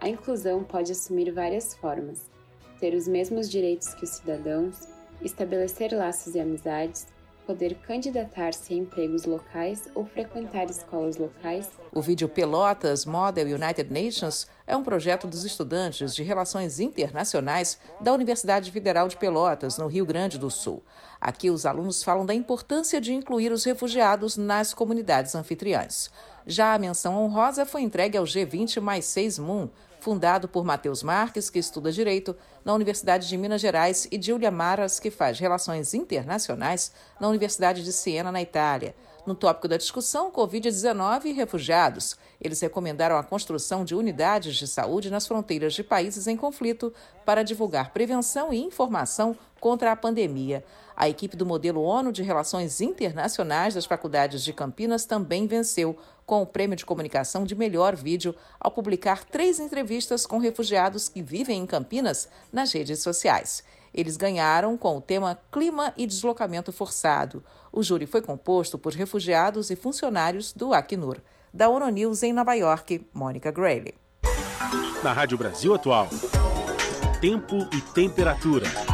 [0.00, 2.30] A inclusão pode assumir várias formas:
[2.80, 4.88] ter os mesmos direitos que os cidadãos,
[5.22, 7.06] estabelecer laços e amizades,
[7.46, 11.70] poder candidatar-se a empregos locais ou frequentar escolas locais.
[11.92, 18.12] O vídeo Pelotas Model United Nations é um projeto dos estudantes de Relações Internacionais da
[18.12, 20.82] Universidade Federal de Pelotas, no Rio Grande do Sul.
[21.20, 26.10] Aqui, os alunos falam da importância de incluir os refugiados nas comunidades anfitriãs.
[26.46, 29.68] Já a menção honrosa foi entregue ao G20 mais 6 Moon,
[30.02, 34.98] fundado por Matheus Marques, que estuda Direito na Universidade de Minas Gerais, e Giulia Maras,
[34.98, 38.96] que faz Relações Internacionais na Universidade de Siena, na Itália.
[39.24, 42.16] No tópico da discussão, Covid-19 e refugiados.
[42.40, 46.92] Eles recomendaram a construção de unidades de saúde nas fronteiras de países em conflito
[47.24, 50.64] para divulgar prevenção e informação contra a pandemia.
[50.96, 55.96] A equipe do modelo ONU de Relações Internacionais das Faculdades de Campinas também venceu
[56.26, 61.22] com o prêmio de comunicação de melhor vídeo ao publicar três entrevistas com refugiados que
[61.22, 63.62] vivem em Campinas nas redes sociais.
[63.94, 67.44] Eles ganharam com o tema Clima e Deslocamento Forçado.
[67.70, 71.18] O júri foi composto por refugiados e funcionários do Acnur.
[71.52, 73.94] Da ONU News em Nova York, Mônica Grayley.
[75.02, 76.08] Na Rádio Brasil Atual,
[77.20, 78.91] tempo e temperatura.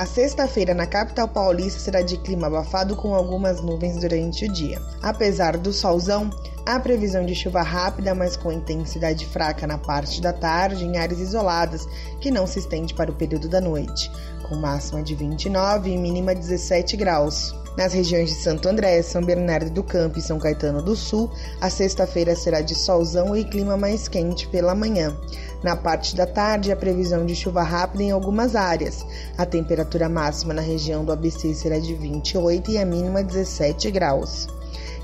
[0.00, 4.80] A sexta-feira na capital paulista será de clima abafado com algumas nuvens durante o dia.
[5.02, 6.30] Apesar do solzão,
[6.64, 11.20] há previsão de chuva rápida, mas com intensidade fraca na parte da tarde em áreas
[11.20, 11.86] isoladas,
[12.18, 14.10] que não se estende para o período da noite,
[14.48, 17.54] com máxima de 29 e mínima 17 graus.
[17.80, 21.30] Nas regiões de Santo André, São Bernardo do Campo e São Caetano do Sul,
[21.62, 25.16] a sexta-feira será de solzão e clima mais quente pela manhã.
[25.62, 29.02] Na parte da tarde, a previsão de chuva rápida em algumas áreas.
[29.38, 34.46] A temperatura máxima na região do ABC será de 28 e a mínima 17 graus.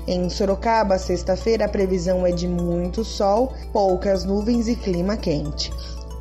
[0.05, 5.73] Em Sorocaba, sexta-feira, a previsão é de muito sol, poucas nuvens e clima quente.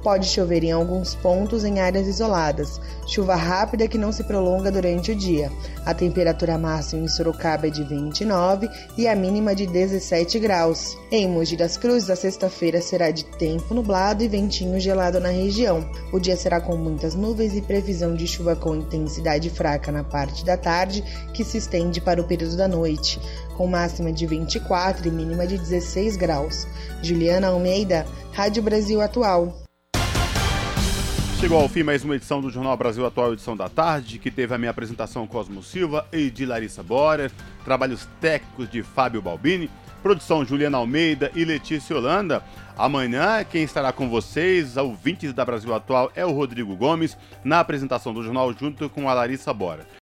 [0.06, 2.80] Pode chover em alguns pontos em áreas isoladas.
[3.08, 5.50] Chuva rápida que não se prolonga durante o dia.
[5.84, 10.96] A temperatura máxima em Sorocaba é de 29 e a mínima de 17 graus.
[11.10, 15.84] Em Mogi das Cruzes, a sexta-feira será de tempo nublado e ventinho gelado na região.
[16.12, 20.44] O dia será com muitas nuvens e previsão de chuva com intensidade fraca na parte
[20.44, 21.02] da tarde,
[21.34, 23.18] que se estende para o período da noite,
[23.56, 26.64] com máxima de 24 e mínima de 16 graus.
[27.02, 29.65] Juliana Almeida, Rádio Brasil Atual.
[31.38, 34.54] Chegou ao fim mais uma edição do Jornal Brasil Atual, edição da tarde, que teve
[34.54, 37.30] a minha apresentação Cosmo Silva e de Larissa Borer,
[37.62, 39.70] trabalhos técnicos de Fábio Balbini,
[40.02, 42.42] produção Juliana Almeida e Letícia Holanda.
[42.76, 48.14] Amanhã, quem estará com vocês, ouvintes da Brasil Atual, é o Rodrigo Gomes, na apresentação
[48.14, 49.86] do jornal, junto com a Larissa Bora.